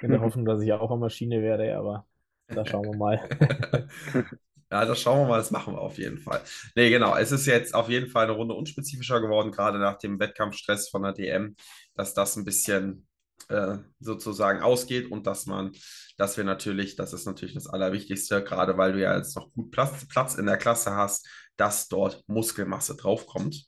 In 0.00 0.10
der 0.10 0.20
Hoffnung, 0.22 0.44
dass 0.44 0.62
ich 0.62 0.72
auch 0.72 0.90
eine 0.90 0.98
Maschine 0.98 1.42
werde, 1.42 1.76
aber 1.76 2.06
da 2.48 2.64
schauen 2.64 2.86
wir 2.86 2.96
mal. 2.96 3.20
Ja, 4.72 4.86
das 4.86 5.02
schauen 5.02 5.20
wir 5.20 5.28
mal, 5.28 5.36
das 5.36 5.50
machen 5.50 5.74
wir 5.74 5.82
auf 5.82 5.98
jeden 5.98 6.16
Fall. 6.16 6.40
Nee, 6.74 6.88
genau. 6.88 7.14
Es 7.14 7.30
ist 7.30 7.44
jetzt 7.44 7.74
auf 7.74 7.90
jeden 7.90 8.08
Fall 8.08 8.24
eine 8.24 8.32
Runde 8.32 8.54
unspezifischer 8.54 9.20
geworden, 9.20 9.52
gerade 9.52 9.78
nach 9.78 9.98
dem 9.98 10.18
Wettkampfstress 10.18 10.88
von 10.88 11.02
der 11.02 11.12
DM, 11.12 11.56
dass 11.94 12.14
das 12.14 12.36
ein 12.36 12.46
bisschen 12.46 13.06
äh, 13.48 13.76
sozusagen 14.00 14.62
ausgeht 14.62 15.10
und 15.10 15.26
dass 15.26 15.44
man, 15.44 15.72
dass 16.16 16.38
wir 16.38 16.44
natürlich, 16.44 16.96
das 16.96 17.12
ist 17.12 17.26
natürlich 17.26 17.52
das 17.52 17.66
Allerwichtigste, 17.66 18.42
gerade 18.42 18.78
weil 18.78 18.94
du 18.94 19.02
ja 19.02 19.14
jetzt 19.14 19.36
noch 19.36 19.52
gut 19.52 19.72
Platz, 19.72 20.08
Platz 20.08 20.36
in 20.36 20.46
der 20.46 20.56
Klasse 20.56 20.96
hast, 20.96 21.28
dass 21.58 21.88
dort 21.88 22.24
Muskelmasse 22.26 22.96
draufkommt. 22.96 23.66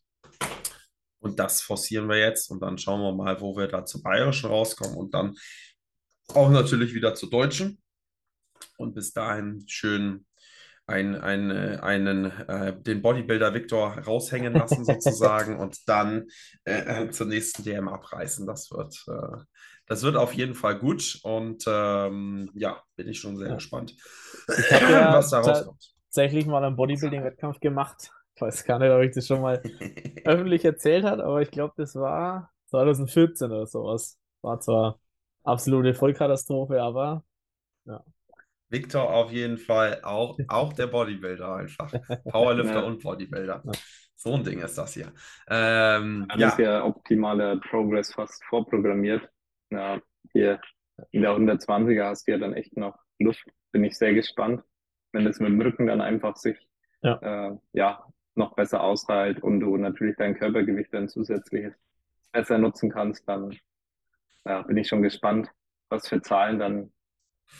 Und 1.18 1.38
das 1.38 1.60
forcieren 1.60 2.08
wir 2.08 2.18
jetzt 2.18 2.50
und 2.50 2.60
dann 2.60 2.78
schauen 2.78 3.02
wir 3.02 3.14
mal, 3.14 3.42
wo 3.42 3.54
wir 3.58 3.68
da 3.68 3.84
zu 3.84 4.02
Bayerischen 4.02 4.48
rauskommen 4.48 4.96
und 4.96 5.12
dann 5.12 5.34
auch 6.28 6.48
natürlich 6.48 6.94
wieder 6.94 7.14
zu 7.14 7.26
Deutschen. 7.26 7.82
Und 8.78 8.94
bis 8.94 9.12
dahin 9.12 9.64
schön 9.66 10.24
ein, 10.86 11.14
ein, 11.14 11.50
äh, 11.50 11.78
einen, 11.80 12.26
äh, 12.48 12.78
den 12.80 13.02
Bodybuilder 13.02 13.54
Victor 13.54 13.98
raushängen 13.98 14.52
lassen 14.52 14.84
sozusagen 14.84 15.56
und 15.60 15.88
dann 15.88 16.26
äh, 16.64 17.08
zur 17.10 17.26
nächsten 17.26 17.64
DM 17.64 17.88
abreißen. 17.88 18.46
Das 18.46 18.70
wird, 18.70 19.02
äh, 19.08 19.38
das 19.86 20.02
wird 20.02 20.16
auf 20.16 20.32
jeden 20.34 20.54
Fall 20.54 20.78
gut 20.78 21.20
und 21.22 21.64
ähm, 21.66 22.50
ja, 22.54 22.82
bin 22.96 23.08
ich 23.08 23.18
schon 23.18 23.36
sehr 23.36 23.48
ja. 23.48 23.54
gespannt, 23.54 23.94
ja 24.70 25.14
was 25.14 25.30
da 25.30 25.40
rauskommt. 25.40 25.94
Tatsächlich 26.06 26.46
mal 26.46 26.62
einen 26.62 26.76
Bodybuilding-Wettkampf 26.76 27.60
gemacht. 27.60 28.10
Ich 28.36 28.42
weiß 28.42 28.64
gar 28.64 28.78
nicht, 28.78 28.90
ob 28.90 29.02
ich 29.02 29.14
das 29.14 29.26
schon 29.26 29.40
mal 29.40 29.62
öffentlich 30.24 30.64
erzählt 30.64 31.04
habe, 31.04 31.24
aber 31.24 31.42
ich 31.42 31.50
glaube, 31.50 31.74
das 31.76 31.94
war 31.94 32.52
2014 32.66 33.50
oder 33.50 33.66
sowas. 33.66 34.18
War 34.42 34.60
zwar 34.60 35.00
absolute 35.44 35.94
Vollkatastrophe, 35.94 36.80
aber 36.80 37.24
ja. 37.84 38.04
Victor 38.68 39.12
auf 39.12 39.30
jeden 39.30 39.58
Fall 39.58 40.00
auch, 40.02 40.38
auch 40.48 40.72
der 40.72 40.86
Bodybuilder 40.86 41.56
einfach. 41.56 41.92
Powerlifter 42.30 42.80
ja. 42.80 42.86
und 42.86 43.02
Bodybuilder. 43.02 43.62
So 44.16 44.34
ein 44.34 44.44
Ding 44.44 44.60
ist 44.60 44.78
das 44.78 44.94
hier. 44.94 45.12
Ähm, 45.48 46.26
das 46.28 46.40
ja. 46.40 46.48
ist 46.48 46.58
ja 46.58 46.84
optimaler 46.84 47.60
Progress 47.60 48.12
fast 48.12 48.42
vorprogrammiert. 48.44 49.28
Ja, 49.70 50.00
hier 50.32 50.60
in 51.10 51.22
der 51.22 51.32
120er 51.32 52.04
hast 52.06 52.26
du 52.26 52.32
ja 52.32 52.38
dann 52.38 52.54
echt 52.54 52.76
noch 52.76 52.96
Luft. 53.18 53.44
Bin 53.72 53.84
ich 53.84 53.98
sehr 53.98 54.14
gespannt, 54.14 54.62
wenn 55.12 55.24
das 55.24 55.40
mit 55.40 55.50
dem 55.50 55.60
Rücken 55.60 55.86
dann 55.86 56.00
einfach 56.00 56.36
sich 56.36 56.56
ja, 57.02 57.50
äh, 57.50 57.58
ja 57.72 58.04
noch 58.34 58.54
besser 58.54 58.82
ausreilt 58.82 59.42
und 59.42 59.60
du 59.60 59.76
natürlich 59.76 60.16
dein 60.16 60.36
Körpergewicht 60.36 60.92
dann 60.92 61.08
zusätzliches 61.08 61.74
besser 62.32 62.58
nutzen 62.58 62.90
kannst, 62.90 63.28
dann 63.28 63.56
ja, 64.44 64.62
bin 64.62 64.76
ich 64.76 64.88
schon 64.88 65.02
gespannt, 65.02 65.50
was 65.88 66.08
für 66.08 66.20
Zahlen 66.20 66.58
dann 66.58 66.92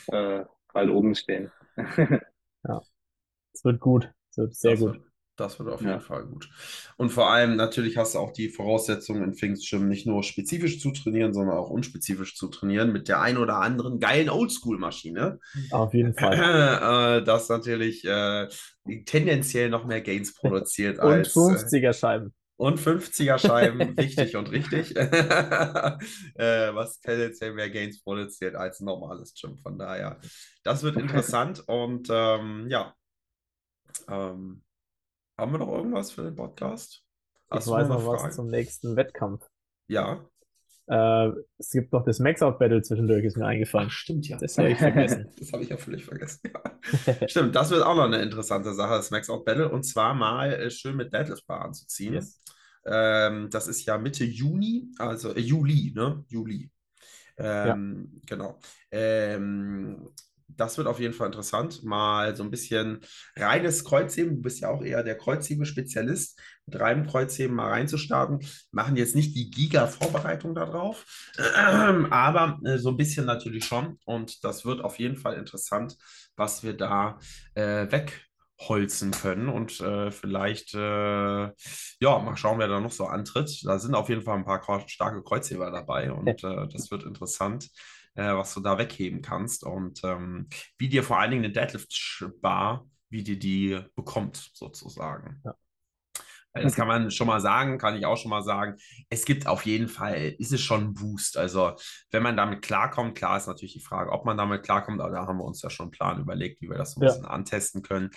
äh, 0.07 0.45
bald 0.75 0.91
oben 0.91 1.15
stehen. 1.15 1.51
ja, 2.67 2.81
es 3.53 3.63
wird 3.65 3.79
gut. 3.81 4.11
Es 4.31 4.37
wird 4.37 4.55
sehr 4.55 4.71
das 4.71 4.79
gut. 4.79 4.93
Wird, 4.93 5.05
das 5.37 5.59
wird 5.59 5.69
auf 5.69 5.81
Ja. 5.81 5.89
jeden 5.91 6.01
Fall 6.01 6.25
gut. 6.25 6.49
Und 6.97 7.09
vor 7.11 7.29
allem 7.29 7.55
natürlich 7.57 7.97
hast 7.97 8.15
du 8.15 8.19
auch 8.19 8.31
die 8.31 8.49
Voraussetzungen 8.49 9.23
in 9.23 9.33
Pfingstschirm 9.35 9.87
nicht 9.87 10.07
nur 10.07 10.23
spezifisch 10.23 10.79
zu 10.79 10.91
trainieren, 10.91 11.33
sondern 11.33 11.57
auch 11.57 11.69
unspezifisch 11.69 12.35
zu 12.35 12.47
trainieren 12.47 12.93
mit 12.93 13.07
der 13.09 13.21
ein 13.21 13.37
oder 13.37 13.57
anderen 13.57 13.99
geilen 13.99 14.29
Oldschool-Maschine. 14.29 15.39
Auf 15.71 15.93
jeden 15.93 16.13
Fall. 16.15 16.41
Äh, 17.21 17.23
das 17.23 17.49
natürlich 17.49 18.05
äh, 18.05 18.47
tendenziell 19.05 19.69
noch 19.69 19.85
mehr 19.85 20.01
Gains 20.01 20.33
produziert 20.35 20.99
Und 20.99 21.05
als. 21.11 21.35
äh, 21.35 21.39
50er 21.39 21.93
Scheiben. 21.93 22.33
Und 22.57 22.79
50er 22.79 23.37
Scheiben, 23.37 23.79
wichtig 23.97 24.35
und 24.37 24.49
richtig. 24.49 24.95
äh, 24.95 26.73
was 26.73 26.99
tendenziell 27.01 27.53
mehr 27.53 27.69
Gains 27.69 28.01
produziert 28.01 28.55
als 28.55 28.79
ein 28.79 28.85
normales 28.85 29.33
Gym. 29.33 29.57
Von 29.57 29.77
daher, 29.77 30.19
das 30.63 30.83
wird 30.83 30.95
interessant. 30.95 31.67
Und 31.67 32.07
ähm, 32.09 32.67
ja, 32.69 32.93
ähm, 34.07 34.63
haben 35.37 35.51
wir 35.51 35.59
noch 35.59 35.71
irgendwas 35.71 36.11
für 36.11 36.23
den 36.23 36.35
Podcast? 36.35 37.03
Ich 37.47 37.51
Hast 37.51 37.67
du 37.67 37.71
weiß 37.71 37.87
noch 37.89 37.99
eine 37.99 38.07
was 38.07 38.21
Frage? 38.21 38.35
zum 38.35 38.47
nächsten 38.47 38.95
Wettkampf. 38.95 39.45
Ja. 39.87 40.25
Äh, 40.87 41.29
es 41.57 41.71
gibt 41.71 41.91
noch 41.93 42.03
das 42.05 42.19
Max-Out-Battle 42.19 42.81
zwischendurch, 42.81 43.25
ist 43.25 43.37
mir 43.37 43.45
eingefallen. 43.45 43.89
stimmt 43.89 44.27
ja. 44.27 44.37
Das 44.37 44.57
habe 44.57 44.69
ich 44.69 44.77
vergessen. 44.77 45.27
Das 45.39 45.51
habe 45.51 45.63
ich 45.63 45.69
ja 45.69 45.77
völlig 45.77 46.05
vergessen. 46.05 46.41
Ja. 46.53 47.27
Stimmt, 47.27 47.55
das 47.55 47.71
wird 47.71 47.83
auch 47.83 47.95
noch 47.95 48.05
eine 48.05 48.21
interessante 48.21 48.73
Sache, 48.73 48.95
das 48.95 49.11
Max 49.11 49.29
Out 49.29 49.45
Battle. 49.45 49.69
Und 49.69 49.83
zwar 49.83 50.13
mal 50.13 50.53
äh, 50.53 50.69
schön 50.69 50.95
mit 50.95 51.13
Deadlift 51.13 51.45
Bar 51.47 51.65
anzuziehen. 51.65 52.13
Yes. 52.13 52.41
Ähm, 52.85 53.49
das 53.49 53.67
ist 53.67 53.85
ja 53.85 53.97
Mitte 53.97 54.25
Juni, 54.25 54.91
also 54.99 55.33
äh, 55.33 55.39
Juli, 55.39 55.91
ne? 55.95 56.23
Juli. 56.27 56.69
Ähm, 57.37 58.21
Genau. 58.27 58.59
Ähm, 58.91 60.07
das 60.47 60.77
wird 60.77 60.87
auf 60.87 60.99
jeden 60.99 61.13
Fall 61.13 61.27
interessant. 61.27 61.83
Mal 61.83 62.35
so 62.35 62.43
ein 62.43 62.51
bisschen 62.51 63.01
reines 63.35 63.83
Kreuzheben. 63.83 64.35
Du 64.35 64.41
bist 64.41 64.59
ja 64.61 64.69
auch 64.69 64.83
eher 64.83 65.03
der 65.03 65.17
Kreuzheben-Spezialist. 65.17 66.39
Mit 66.67 66.79
reinem 66.79 67.05
Kreuzheben 67.05 67.55
mal 67.55 67.69
reinzustarten. 67.69 68.39
Machen 68.71 68.95
jetzt 68.95 69.15
nicht 69.15 69.35
die 69.35 69.51
Giga-Vorbereitung 69.51 70.55
darauf, 70.55 71.05
aber 72.09 72.59
äh, 72.65 72.77
so 72.77 72.89
ein 72.89 72.97
bisschen 72.97 73.25
natürlich 73.25 73.65
schon. 73.65 73.99
Und 74.05 74.43
das 74.43 74.65
wird 74.65 74.81
auf 74.81 74.99
jeden 74.99 75.17
Fall 75.17 75.35
interessant, 75.35 75.97
was 76.35 76.63
wir 76.63 76.73
da 76.73 77.19
äh, 77.53 77.87
wegholzen 77.91 79.11
können. 79.11 79.49
Und 79.49 79.79
äh, 79.79 80.09
vielleicht, 80.09 80.73
äh, 80.73 80.79
ja, 80.79 82.19
mal 82.19 82.35
schauen, 82.35 82.57
wer 82.59 82.67
da 82.67 82.79
noch 82.79 82.91
so 82.91 83.05
antritt. 83.05 83.61
Da 83.63 83.77
sind 83.77 83.93
auf 83.93 84.09
jeden 84.09 84.23
Fall 84.23 84.37
ein 84.37 84.45
paar 84.45 84.87
starke 84.87 85.21
Kreuzheber 85.21 85.69
dabei. 85.69 86.11
Und 86.11 86.43
äh, 86.43 86.67
das 86.67 86.89
wird 86.89 87.03
interessant 87.03 87.69
äh, 88.15 88.33
was 88.33 88.53
du 88.53 88.61
da 88.61 88.77
wegheben 88.77 89.21
kannst 89.21 89.63
und 89.63 90.01
ähm, 90.03 90.47
wie 90.77 90.89
dir 90.89 91.03
vor 91.03 91.19
allen 91.19 91.31
Dingen 91.31 91.45
eine 91.45 91.53
Deadlift-Bar, 91.53 92.87
wie 93.09 93.23
dir 93.23 93.37
die 93.39 93.79
bekommt, 93.95 94.51
sozusagen. 94.53 95.41
Ja. 95.45 95.55
Das 96.55 96.75
kann 96.75 96.87
man 96.87 97.11
schon 97.11 97.27
mal 97.27 97.41
sagen, 97.41 97.77
kann 97.77 97.95
ich 97.97 98.05
auch 98.05 98.17
schon 98.17 98.29
mal 98.31 98.41
sagen. 98.43 98.75
Es 99.09 99.25
gibt 99.25 99.45
auf 99.47 99.65
jeden 99.65 99.87
Fall, 99.87 100.35
ist 100.39 100.53
es 100.53 100.61
schon 100.61 100.83
ein 100.83 100.93
Boost. 100.93 101.37
Also, 101.37 101.73
wenn 102.11 102.23
man 102.23 102.37
damit 102.37 102.61
klarkommt, 102.61 103.15
klar 103.15 103.37
ist 103.37 103.47
natürlich 103.47 103.73
die 103.73 103.79
Frage, 103.81 104.11
ob 104.11 104.25
man 104.25 104.37
damit 104.37 104.63
klarkommt, 104.63 105.01
aber 105.01 105.11
da 105.11 105.27
haben 105.27 105.37
wir 105.37 105.43
uns 105.43 105.61
ja 105.61 105.69
schon 105.69 105.85
einen 105.85 105.91
Plan 105.91 106.19
überlegt, 106.19 106.61
wie 106.61 106.69
wir 106.69 106.77
das 106.77 106.93
so 106.93 106.99
ein 107.01 107.03
Ja. 107.03 107.09
bisschen 107.09 107.25
antesten 107.25 107.81
können. 107.81 108.09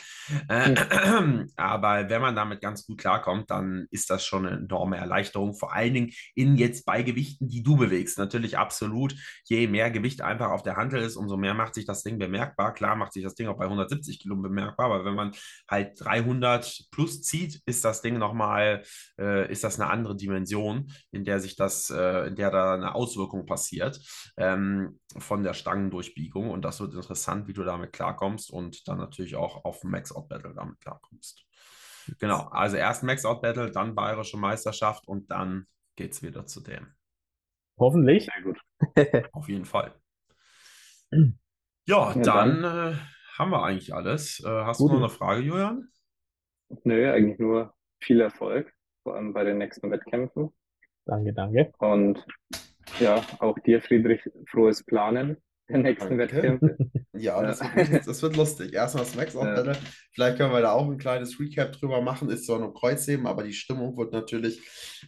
Äh, 0.49 0.75
aber 1.57 2.09
wenn 2.09 2.23
man 2.23 2.37
damit 2.37 2.61
ganz 2.61 2.87
gut 2.87 2.99
klarkommt, 2.99 3.51
dann 3.51 3.87
ist 3.91 4.09
das 4.11 4.25
schon 4.25 4.47
eine 4.47 4.57
enorme 4.59 4.97
Erleichterung, 4.97 5.55
vor 5.55 5.73
allen 5.73 5.95
Dingen 5.95 6.11
in 6.35 6.57
jetzt 6.57 6.85
bei 6.87 7.03
Gewichten, 7.03 7.49
die 7.49 7.63
du 7.63 7.77
bewegst. 7.77 8.19
Natürlich 8.19 8.57
absolut, 8.59 9.15
je 9.45 9.67
mehr 9.67 9.91
Gewicht 9.91 10.23
einfach 10.23 10.51
auf 10.51 10.63
der 10.63 10.77
Handel 10.77 11.03
ist, 11.03 11.17
umso 11.17 11.37
mehr 11.37 11.55
macht 11.55 11.75
sich 11.75 11.87
das 11.87 12.03
Ding 12.03 12.19
bemerkbar. 12.19 12.73
Klar 12.75 12.97
macht 12.97 13.13
sich 13.13 13.25
das 13.25 13.35
Ding 13.35 13.49
auch 13.49 13.59
bei 13.59 13.65
170 13.65 14.21
Kilo 14.21 14.37
bemerkbar, 14.37 14.87
aber 14.87 15.05
wenn 15.05 15.15
man 15.15 15.33
halt 15.69 15.93
300 16.01 16.87
plus 16.91 17.23
zieht, 17.23 17.61
ist 17.67 17.85
das 17.85 18.03
Ding 18.03 18.19
nochmal, 18.29 18.83
äh, 19.19 19.51
ist 19.51 19.65
das 19.65 19.81
eine 19.81 19.91
andere 19.91 20.17
Dimension, 20.17 20.91
in 21.11 21.25
der 21.25 21.41
sich 21.41 21.57
das, 21.57 21.91
äh, 21.91 22.29
in 22.29 22.37
der 22.37 22.51
da 22.51 22.75
eine 22.75 22.95
Auswirkung 22.95 23.47
passiert 23.47 24.01
ähm, 24.37 25.01
von 25.17 25.43
der 25.43 25.55
Stangendurchbiegung. 25.55 26.51
Und 26.51 26.65
das 26.65 26.81
wird 26.81 26.95
interessant, 26.95 27.49
wie 27.49 27.53
du 27.53 27.65
damit 27.65 27.93
klarkommst 27.93 28.51
und 28.51 28.87
dann 28.89 28.99
natürlich 28.99 29.37
auch 29.37 29.65
auf 29.65 29.81
dem 29.81 29.91
Max-Out-Battle 29.91 30.55
damit 30.55 30.81
klarkommst. 30.81 31.45
Genau, 32.19 32.49
also 32.49 32.77
erst 32.77 33.03
Max-Out-Battle, 33.03 33.71
dann 33.71 33.95
Bayerische 33.95 34.39
Meisterschaft 34.39 35.07
und 35.09 35.31
dann 35.31 35.67
geht 35.97 36.13
es 36.13 36.23
wieder 36.23 36.47
zu 36.47 36.61
dem. 36.61 36.87
Hoffentlich. 37.79 38.27
Sehr 38.27 38.43
gut. 38.43 38.59
Auf 39.33 39.49
jeden 39.49 39.65
Fall. 39.65 39.95
Ja, 41.87 42.13
Ja, 42.15 42.23
dann 42.23 42.65
äh, 42.65 42.97
haben 43.39 43.51
wir 43.51 43.63
eigentlich 43.63 43.95
alles. 43.95 44.43
Äh, 44.45 44.49
hast 44.49 44.81
du 44.81 44.85
Gut. 44.85 44.93
noch 44.93 44.99
eine 44.99 45.09
Frage, 45.09 45.43
Julian? 45.43 45.89
Nö, 46.85 47.11
eigentlich 47.11 47.39
nur 47.39 47.75
viel 48.01 48.21
Erfolg, 48.21 48.73
vor 49.03 49.17
allem 49.17 49.33
bei 49.33 49.45
den 49.45 49.59
nächsten 49.59 49.91
Wettkämpfen. 49.91 50.51
Danke, 51.05 51.33
danke. 51.33 51.73
Und 51.79 52.25
ja, 53.01 53.23
auch 53.39 53.59
dir, 53.59 53.81
Friedrich, 53.81 54.23
frohes 54.47 54.85
Planen 54.85 55.37
der 55.71 55.79
nächsten. 55.79 56.19
Wettkämpfe. 56.19 56.77
Ja, 57.15 57.43
das, 57.43 57.61
Ja. 57.61 57.75
wird, 57.77 58.07
das 58.07 58.23
wird 58.23 58.37
lustig. 58.37 58.73
Erstmal 58.73 59.05
das 59.05 59.15
Max 59.17 59.35
Ja. 59.35 59.41
Battle. 59.41 59.77
Vielleicht 60.15 60.37
können 60.39 60.53
wir 60.53 60.61
da 60.61 60.73
auch 60.73 60.89
ein 60.89 60.99
kleines 60.99 61.39
Recap 61.41 61.73
drüber 61.73 62.01
machen. 62.01 62.31
Ist 62.31 62.47
zwar 62.47 62.59
nur 62.59 62.73
Kreuzheben, 62.75 63.27
aber 63.27 63.43
die 63.43 63.53
Stimmung 63.53 63.97
wird 63.97 64.13
natürlich 64.13 64.61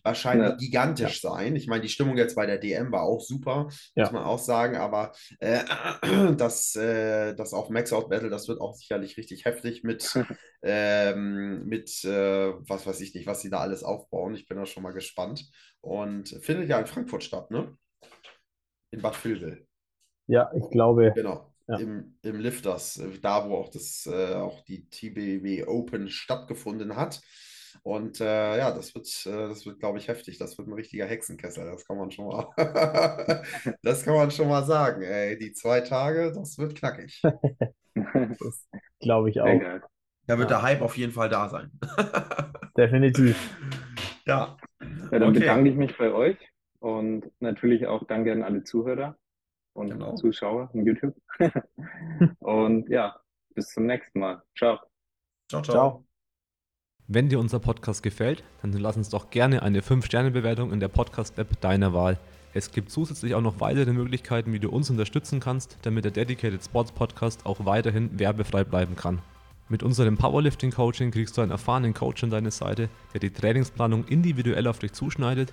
wahrscheinlich 0.02 0.48
Ja. 0.50 0.56
gigantisch 0.56 1.20
sein. 1.20 1.56
Ich 1.56 1.66
meine, 1.66 1.82
die 1.82 1.88
Stimmung 1.88 2.16
jetzt 2.16 2.34
bei 2.36 2.46
der 2.46 2.58
DM 2.58 2.90
war 2.92 3.02
auch 3.02 3.20
super, 3.20 3.68
muss 3.94 4.12
man 4.12 4.24
auch 4.24 4.38
sagen. 4.38 4.76
Aber 4.76 5.12
äh, 5.38 5.60
das, 6.36 6.74
äh, 6.76 7.34
das 7.34 7.52
auf 7.52 7.70
Max 7.70 7.92
Out 7.92 8.08
Battle, 8.10 8.28
das 8.30 8.48
wird 8.48 8.60
auch 8.60 8.74
sicherlich 8.74 9.16
richtig 9.16 9.44
heftig 9.44 9.82
mit, 9.84 10.12
ähm, 10.62 11.64
mit 11.66 12.04
äh, 12.04 12.52
was 12.68 12.86
weiß 12.86 13.00
ich 13.00 13.14
nicht, 13.14 13.26
was 13.26 13.40
sie 13.40 13.50
da 13.50 13.58
alles 13.60 13.82
aufbauen. 13.84 14.34
Ich 14.34 14.46
bin 14.46 14.58
da 14.58 14.66
schon 14.66 14.82
mal 14.82 14.92
gespannt. 14.92 15.48
Und 15.80 16.28
findet 16.42 16.68
ja 16.68 16.78
in 16.78 16.86
Frankfurt 16.86 17.24
statt, 17.24 17.50
ne? 17.50 17.74
In 18.92 19.00
Bad 19.00 19.24
Vilbel. 19.24 19.66
Ja, 20.26 20.50
ich 20.54 20.70
glaube, 20.70 21.12
Genau, 21.14 21.52
Ja. 21.68 21.78
im, 21.78 22.14
im 22.22 22.40
Lifters, 22.40 22.98
äh, 22.98 23.18
da 23.20 23.48
wo 23.48 23.56
auch 23.56 23.68
das 23.70 24.06
äh, 24.06 24.34
auch 24.34 24.62
die 24.64 24.88
TBW 24.88 25.64
Open 25.66 26.08
stattgefunden 26.08 26.96
hat. 26.96 27.20
Und 27.82 28.20
äh, 28.20 28.58
ja, 28.58 28.72
das 28.72 28.94
wird, 28.94 29.06
äh, 29.26 29.48
das 29.48 29.64
wird, 29.64 29.78
glaube 29.78 29.98
ich, 29.98 30.08
heftig. 30.08 30.38
Das 30.38 30.58
wird 30.58 30.68
ein 30.68 30.74
richtiger 30.74 31.06
Hexenkessel. 31.06 31.64
Das 31.70 31.86
kann 31.86 31.96
man 31.96 32.10
schon 32.10 32.26
mal, 32.26 32.48
das 33.82 34.04
kann 34.04 34.14
man 34.14 34.30
schon 34.30 34.48
mal 34.48 34.64
sagen. 34.64 35.02
Ey, 35.02 35.38
die 35.38 35.52
zwei 35.52 35.80
Tage, 35.80 36.32
das 36.32 36.58
wird 36.58 36.74
knackig. 36.74 37.20
das 37.94 38.66
glaube 39.00 39.30
ich 39.30 39.40
auch. 39.40 39.60
Da 40.26 40.38
wird 40.38 40.50
Ja. 40.50 40.58
der 40.58 40.62
Hype 40.62 40.82
auf 40.82 40.96
jeden 40.96 41.12
Fall 41.12 41.28
da 41.28 41.48
sein. 41.48 41.70
Definitiv. 42.76 43.36
Ja, 44.26 44.56
Ja, 45.10 45.18
dann 45.18 45.30
Okay. 45.30 45.40
bedanke 45.40 45.70
ich 45.70 45.76
mich 45.76 45.96
bei 45.96 46.12
euch 46.12 46.36
und 46.80 47.30
natürlich 47.40 47.86
auch 47.86 48.04
danke 48.06 48.32
an 48.32 48.42
alle 48.42 48.64
Zuhörer 48.64 49.16
und 49.80 49.90
Genau. 49.90 50.14
Zuschauer 50.14 50.70
in 50.72 50.86
YouTube. 50.86 51.14
und 52.38 52.88
ja, 52.88 53.16
bis 53.54 53.68
zum 53.68 53.86
nächsten 53.86 54.20
Mal. 54.20 54.42
Ciao. 54.56 54.78
ciao, 55.48 55.62
ciao. 55.62 55.74
Ciao. 55.74 56.04
Wenn 57.08 57.28
dir 57.28 57.40
unser 57.40 57.58
Podcast 57.58 58.04
gefällt, 58.04 58.44
dann 58.62 58.72
lass 58.72 58.96
uns 58.96 59.08
doch 59.08 59.30
gerne 59.30 59.62
eine 59.62 59.80
5-Sterne-Bewertung 59.80 60.72
in 60.72 60.78
der 60.78 60.86
Podcast-App 60.86 61.60
deiner 61.60 61.92
Wahl. 61.92 62.20
Es 62.52 62.70
gibt 62.70 62.90
zusätzlich 62.90 63.34
auch 63.34 63.40
noch 63.40 63.58
weitere 63.60 63.92
Möglichkeiten, 63.92 64.52
wie 64.52 64.60
du 64.60 64.70
uns 64.70 64.90
unterstützen 64.90 65.40
kannst, 65.40 65.78
damit 65.82 66.04
der 66.04 66.12
Dedicated 66.12 66.64
Sports 66.64 66.92
Podcast 66.92 67.46
auch 67.46 67.64
weiterhin 67.64 68.18
werbefrei 68.18 68.62
bleiben 68.62 68.94
kann. 68.94 69.20
Mit 69.68 69.82
unserem 69.82 70.18
Powerlifting 70.18 70.72
Coaching 70.72 71.12
kriegst 71.12 71.36
du 71.36 71.42
einen 71.42 71.52
erfahrenen 71.52 71.94
Coach 71.94 72.24
an 72.24 72.30
deine 72.30 72.50
Seite, 72.50 72.88
der 73.12 73.20
die 73.20 73.30
Trainingsplanung 73.30 74.04
individuell 74.04 74.66
auf 74.66 74.80
dich 74.80 74.92
zuschneidet, 74.92 75.52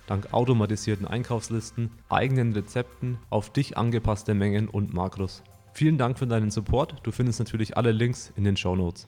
dank 0.11 0.33
automatisierten 0.33 1.07
Einkaufslisten, 1.07 1.89
eigenen 2.09 2.51
Rezepten, 2.51 3.17
auf 3.29 3.49
dich 3.49 3.77
angepasste 3.77 4.33
Mengen 4.33 4.67
und 4.67 4.93
Makros. 4.93 5.41
Vielen 5.73 5.97
Dank 5.97 6.19
für 6.19 6.27
deinen 6.27 6.51
Support. 6.51 6.95
Du 7.03 7.11
findest 7.11 7.39
natürlich 7.39 7.77
alle 7.77 7.93
Links 7.93 8.33
in 8.35 8.43
den 8.43 8.57
Show 8.57 8.75
Notes. 8.75 9.07